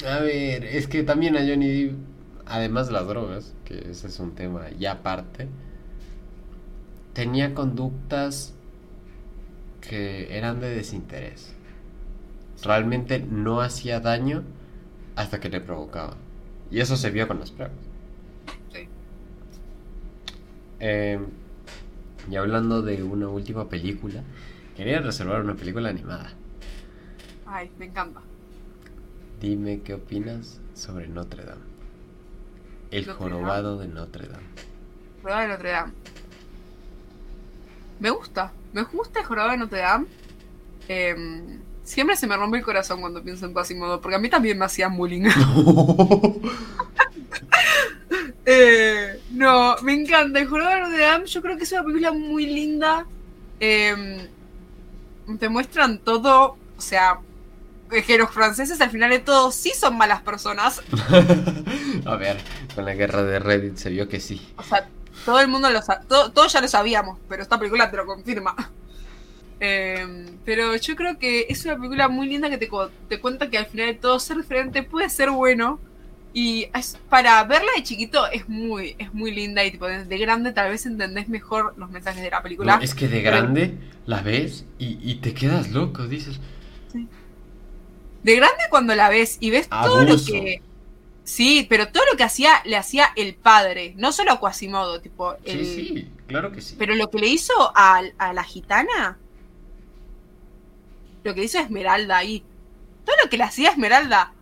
[0.06, 1.94] A ver, es que también a Johnny Depp,
[2.46, 5.48] además de las drogas, que ese es un tema ya aparte,
[7.12, 8.54] tenía conductas
[9.80, 11.54] que eran de desinterés.
[12.62, 14.42] Realmente no hacía daño
[15.14, 16.16] hasta que le provocaba.
[16.70, 17.76] Y eso se vio con las pruebas.
[18.72, 18.88] Sí.
[20.80, 21.18] Eh,
[22.30, 24.22] y hablando de una última película,
[24.76, 26.32] quería reservar una película animada.
[27.46, 28.20] Ay, me encanta.
[29.40, 31.75] Dime qué opinas sobre Notre Dame.
[32.90, 34.46] El Notre jorobado de Notre Dame.
[35.22, 35.92] Jorobado de Notre Dame.
[38.00, 38.52] Me gusta.
[38.72, 40.06] Me gusta el jorobado de Notre Dame.
[40.88, 44.58] Em, siempre se me rompe el corazón cuando pienso en Quasimodo, porque a mí también
[44.58, 45.28] me hacían bullying.
[48.48, 50.38] Eh, no, me encanta.
[50.38, 53.04] El jorobado de Notre Dame, yo creo que es una película muy linda.
[53.58, 54.28] Em,
[55.40, 56.56] te muestran todo.
[56.76, 57.18] O sea,
[57.88, 60.82] que los franceses al final de todo sí son malas personas.
[62.04, 62.38] A ver,
[62.74, 64.40] con la guerra de Reddit se vio que sí.
[64.56, 64.88] O sea,
[65.24, 68.06] todo el mundo lo sa- todo, todos ya lo sabíamos, pero esta película te lo
[68.06, 68.54] confirma.
[69.58, 72.68] Eh, pero yo creo que es una película muy linda que te,
[73.08, 75.80] te cuenta que al final de todo ser diferente puede ser bueno.
[76.34, 80.52] Y es- para verla de chiquito es muy, es muy linda y tipo desde grande
[80.52, 82.76] tal vez entendés mejor los mensajes de la película.
[82.76, 86.38] No, es que de grande la ves y, y te quedas loco, dices.
[88.26, 90.60] De grande cuando la ves y ves todo lo que.
[91.22, 95.36] Sí, pero todo lo que hacía le hacía el padre, no solo a Quasimodo, tipo.
[95.44, 96.74] El, Sí, sí, claro que sí.
[96.76, 99.16] Pero lo que le hizo a, a la gitana
[101.22, 102.42] lo que hizo Esmeralda ahí.
[103.04, 104.32] Todo lo que le hacía Esmeralda.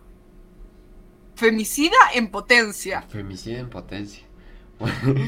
[1.35, 3.03] Femicida en potencia.
[3.03, 4.23] Femicida en potencia.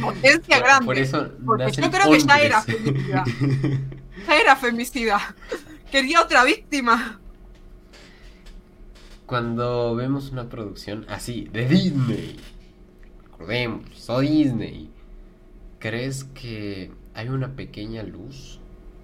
[0.02, 0.86] Potencia grande.
[0.86, 3.24] Por eso porque yo creo que ya era femicida.
[4.28, 5.36] ya era femicida.
[5.92, 7.20] Quería otra víctima.
[9.28, 12.38] Cuando vemos una producción así de Disney,
[13.24, 14.90] recordemos, soy Disney,
[15.80, 18.62] ¿crees que hay una pequeña luz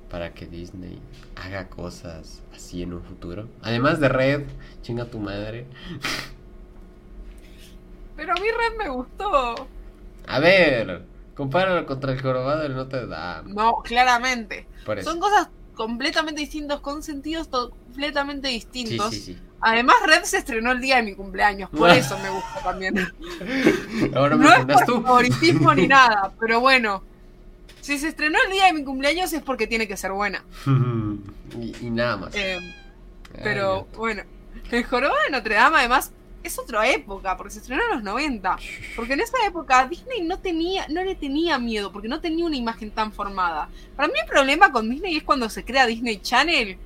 [0.09, 0.97] para que Disney
[1.35, 3.49] haga cosas así en un futuro?
[3.61, 4.43] Además de Red,
[4.81, 5.65] chinga tu madre.
[8.15, 9.67] Pero a mí Red me gustó.
[10.25, 11.03] A ver,
[11.35, 13.53] compáralo contra el jorobado de Notre Dame.
[13.53, 14.67] No, claramente.
[15.03, 19.09] Son cosas completamente distintas, con sentidos completamente distintos.
[19.13, 19.39] Sí, sí, sí.
[19.65, 22.95] Además, Red se estrenó el día de mi cumpleaños, por eso me gusta también.
[24.13, 25.01] Ahora me no es por tú.
[25.01, 27.01] favoritismo ni nada, pero bueno.
[27.79, 30.43] Si se estrenó el día de mi cumpleaños es porque tiene que ser buena.
[30.65, 32.35] y, nada más.
[32.35, 32.59] Eh,
[33.41, 34.23] pero bueno,
[34.69, 36.11] el jorobado de Notre Dame además
[36.43, 38.57] es otra época, porque se estrenó en los 90.
[38.97, 42.57] Porque en esa época Disney no tenía, no le tenía miedo, porque no tenía una
[42.57, 43.69] imagen tan formada.
[43.95, 46.77] Para mí el problema con Disney es cuando se crea Disney Channel.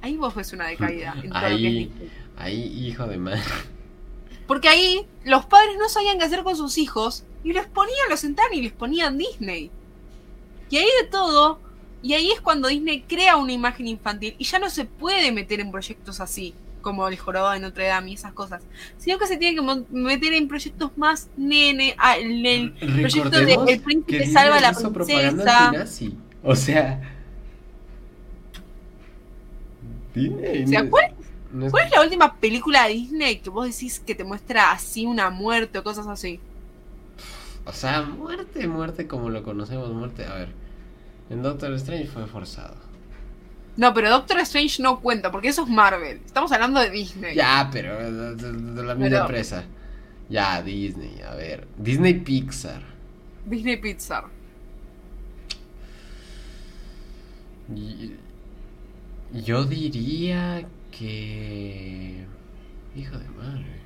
[0.00, 1.14] Ahí vos ves una decaída.
[1.32, 1.90] ahí,
[2.36, 3.42] ahí, hijo de madre.
[4.46, 8.20] Porque ahí los padres no sabían qué hacer con sus hijos y les ponían, los
[8.20, 9.70] sentaban y les ponían Disney.
[10.70, 11.60] Y ahí de todo,
[12.02, 15.60] y ahí es cuando Disney crea una imagen infantil y ya no se puede meter
[15.60, 18.62] en proyectos así como el jorobado de Notre Dame y esas cosas,
[18.96, 23.80] sino que se tiene que meter en proyectos más nene, ah, el, proyecto de El
[23.80, 25.72] príncipe salva a la princesa.
[26.42, 27.17] O sea,
[30.18, 30.88] Disney.
[30.90, 35.30] ¿cuál, es la última película de Disney que vos decís que te muestra así una
[35.30, 36.40] muerte o cosas así?
[37.64, 40.24] O sea, muerte, muerte como lo conocemos, muerte.
[40.24, 40.48] A ver,
[41.30, 42.88] en Doctor Strange fue forzado.
[43.76, 46.20] No, pero Doctor Strange no cuenta, porque eso es Marvel.
[46.26, 47.36] Estamos hablando de Disney.
[47.36, 47.96] Ya, pero
[48.34, 49.64] de, la misma empresa.
[50.28, 51.68] Ya, Disney, a ver.
[51.76, 52.82] Disney Pixar.
[53.46, 54.24] Disney Pixar.
[59.32, 62.24] Yo diría que.
[62.96, 63.80] Hijo de madre.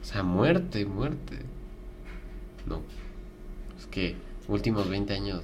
[0.00, 1.40] O sea, muerte, muerte.
[2.66, 2.82] No.
[3.78, 4.16] Es que
[4.48, 5.42] últimos 20 años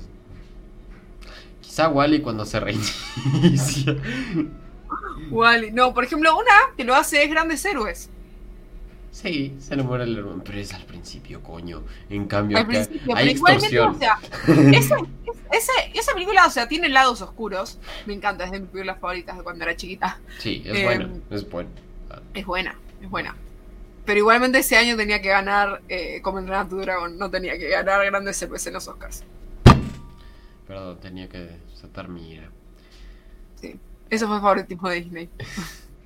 [1.75, 3.97] Quizá Wally cuando se reinicia.
[5.31, 5.73] Wally.
[5.73, 8.11] No, por ejemplo, una que lo hace es Grandes Héroes.
[9.15, 11.85] Sí, se muere el hermano, pero es al principio, coño.
[12.11, 13.95] En cambio, acá hay extorsión.
[13.95, 14.19] O sea,
[14.73, 17.79] esa, película, o sea, tiene lados oscuros.
[18.07, 20.19] Me encanta, es de mis películas favoritas de cuando era chiquita.
[20.41, 21.71] Sí, es buena, em, es buena.
[22.35, 23.37] Es buena, es buena.
[24.05, 27.69] Pero igualmente ese año tenía que ganar eh, como entrenar tu dragón, no tenía que
[27.69, 29.23] ganar grandes héroes en los Oscars.
[30.67, 31.51] Perdón, tenía que
[31.81, 32.51] saltar mi ira.
[33.61, 33.79] Sí,
[34.11, 35.31] eso fue favoritismo de Disney.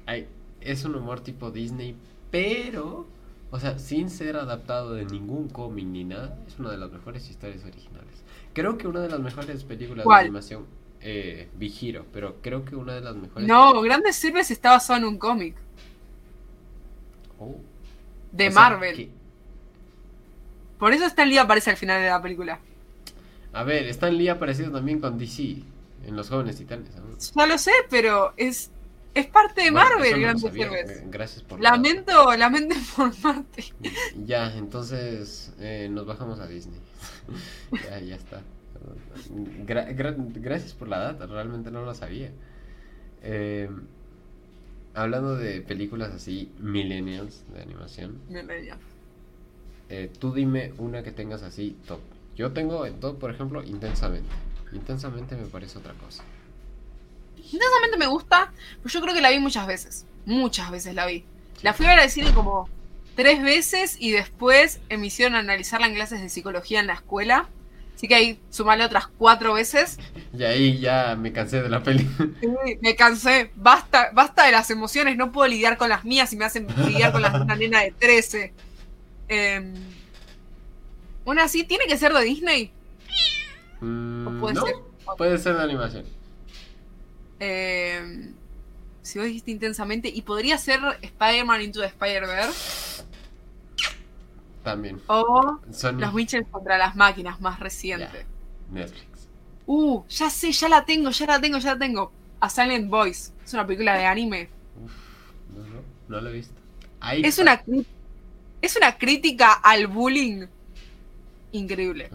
[0.60, 1.96] es un humor tipo Disney,
[2.30, 3.06] pero,
[3.50, 7.28] o sea, sin ser adaptado de ningún cómic ni nada, es una de las mejores
[7.28, 8.24] historias originales.
[8.52, 10.66] Creo que una de las mejores películas de animación,
[11.00, 13.46] eh, Vigiro, pero creo que una de las mejores.
[13.46, 15.54] No, Grandes Héroes está basado en un cómic.
[17.38, 17.56] Oh.
[18.32, 19.10] De Marvel.
[20.78, 22.60] Por eso Stan Lee aparece al final de la película.
[23.52, 25.62] A ver, Stan Lee ha aparecido también con DC
[26.06, 26.90] en Los Jóvenes Titanes.
[27.34, 27.46] ¿no?
[27.46, 28.70] lo sé, pero es,
[29.14, 31.10] es parte de Marvel, Grandes Héroes.
[31.10, 33.64] Gracias por Lamento, lamento informarte.
[34.24, 36.80] Ya, entonces eh, nos bajamos a Disney.
[37.84, 38.42] ya, ya está.
[39.66, 42.30] gracias por la data, realmente no lo sabía.
[43.22, 43.68] Eh,
[44.94, 48.20] hablando de películas así, millennials de animación.
[48.28, 48.80] Millennials.
[49.88, 52.00] Eh, tú dime una que tengas así top.
[52.36, 54.28] Yo tengo en todo, por ejemplo, intensamente.
[54.72, 56.22] Intensamente me parece otra cosa.
[57.52, 58.52] Intensamente me gusta,
[58.82, 60.06] pero yo creo que la vi muchas veces.
[60.26, 61.24] Muchas veces la vi.
[61.62, 62.68] La fui a ver al cine como
[63.16, 67.48] tres veces y después me hicieron analizarla en clases de psicología en la escuela.
[67.96, 69.98] Así que ahí sumale otras cuatro veces.
[70.32, 72.08] Y ahí ya me cansé de la peli.
[72.40, 73.50] Sí, me cansé.
[73.56, 75.16] Basta, basta de las emociones.
[75.16, 77.80] No puedo lidiar con las mías y me hacen lidiar con las de una nena
[77.80, 78.52] de 13.
[79.28, 79.74] Eh,
[81.24, 82.70] una así tiene que ser de Disney.
[83.80, 84.74] Mm, puede ser?
[85.16, 86.17] Puede ser de animación.
[87.40, 88.32] Eh,
[89.02, 90.08] si vos dijiste intensamente.
[90.08, 93.04] Y podría ser Spider-Man Into the Spider-Verse.
[94.62, 95.00] También.
[95.06, 95.60] O
[95.96, 98.26] Los Witches contra las máquinas, más reciente.
[98.70, 99.28] Netflix.
[99.66, 102.12] Uh, ya sé, ya la tengo, ya la tengo, ya la tengo.
[102.40, 103.32] A Silent Voice.
[103.44, 104.48] Es una película de anime.
[104.82, 104.92] Uf,
[105.56, 106.54] no, no, no lo he visto.
[107.02, 107.62] es una,
[108.60, 110.46] es una crítica al bullying
[111.52, 112.10] increíble.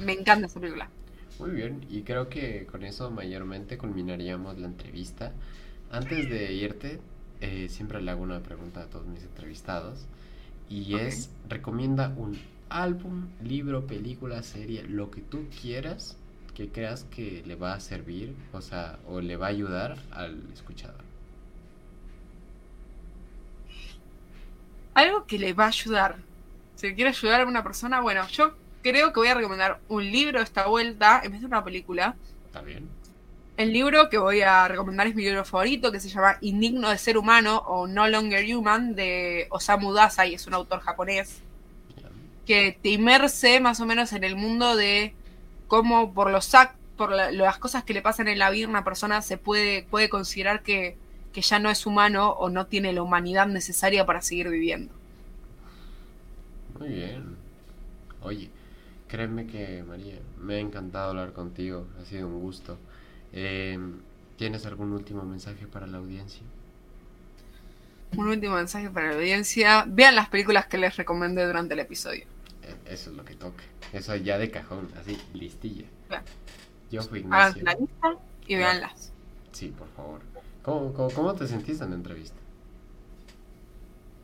[0.00, 0.88] Me encanta esa película.
[1.38, 5.32] Muy bien, y creo que con eso mayormente culminaríamos la entrevista.
[5.90, 7.00] antes de irte,
[7.40, 10.06] eh, siempre le hago una pregunta a todos mis entrevistados.
[10.68, 12.38] Y es, recomienda un
[12.68, 16.16] álbum, libro, película, serie, lo que tú quieras
[16.58, 20.42] que creas que le va a servir, o sea, o le va a ayudar al
[20.52, 21.04] escuchador.
[24.92, 26.16] Algo que le va a ayudar.
[26.74, 30.40] Si quiere ayudar a una persona, bueno, yo creo que voy a recomendar un libro
[30.40, 32.14] esta vuelta en vez de una película.
[32.46, 32.88] ¿Está bien?
[33.56, 36.98] El libro que voy a recomendar es mi libro favorito, que se llama Indigno de
[36.98, 41.40] ser humano o No Longer Human, de Osamu Dazai, es un autor japonés,
[42.46, 45.12] que te inmerse más o menos en el mundo de
[45.66, 48.82] cómo por los act por la- las cosas que le pasan en la vida una
[48.84, 50.96] persona se puede, puede considerar que,
[51.32, 54.92] que ya no es humano o no tiene la humanidad necesaria para seguir viviendo.
[56.78, 57.36] Muy bien.
[58.22, 58.50] Oye,
[59.08, 62.78] créeme que María, me ha encantado hablar contigo, ha sido un gusto.
[63.32, 63.78] Eh,
[64.36, 66.42] ¿Tienes algún último mensaje para la audiencia?
[68.16, 69.84] Un último mensaje para la audiencia.
[69.86, 72.24] Vean las películas que les recomendé durante el episodio.
[72.62, 73.64] Eh, Eso es lo que toca.
[73.92, 75.86] Eso ya de cajón, así, listilla.
[76.08, 76.24] Claro.
[76.90, 77.62] Yo fui Hagan Ignacio.
[77.64, 78.08] la lista
[78.46, 78.80] y Claro.
[78.80, 79.12] veanlas.
[79.52, 80.20] Sí, por favor.
[80.62, 82.36] ¿Cómo, cómo, cómo te sentiste en la entrevista?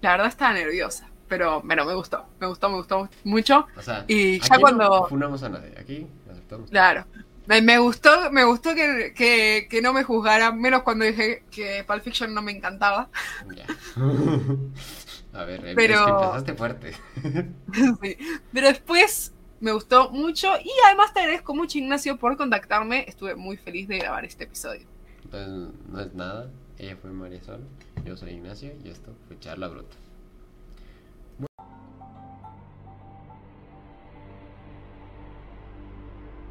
[0.01, 2.24] La verdad estaba nerviosa, pero, pero me gustó.
[2.40, 3.66] Me gustó, me gustó mucho.
[3.76, 6.70] O sea, Y aquí ya no cuando- funamos a nadie, aquí aceptamos.
[6.70, 7.05] Claro.
[7.46, 11.84] Me, me gustó, me gustó que, que, que no me juzgaran, menos cuando dije que
[11.86, 13.10] Pulp Fiction no me encantaba.
[13.55, 13.66] Ya.
[15.38, 16.92] a ver, Pero- es que empezaste fuerte.
[18.02, 18.16] Sí.
[18.52, 23.05] Pero después me gustó mucho y además te agradezco mucho Ignacio por contactarme.
[23.09, 24.86] Estuve muy feliz de grabar este episodio.
[25.24, 26.51] Entonces, no es nada.
[26.78, 27.60] Ella fue María Sol,
[28.05, 29.96] yo soy Ignacio y esto fue Charla Bruta.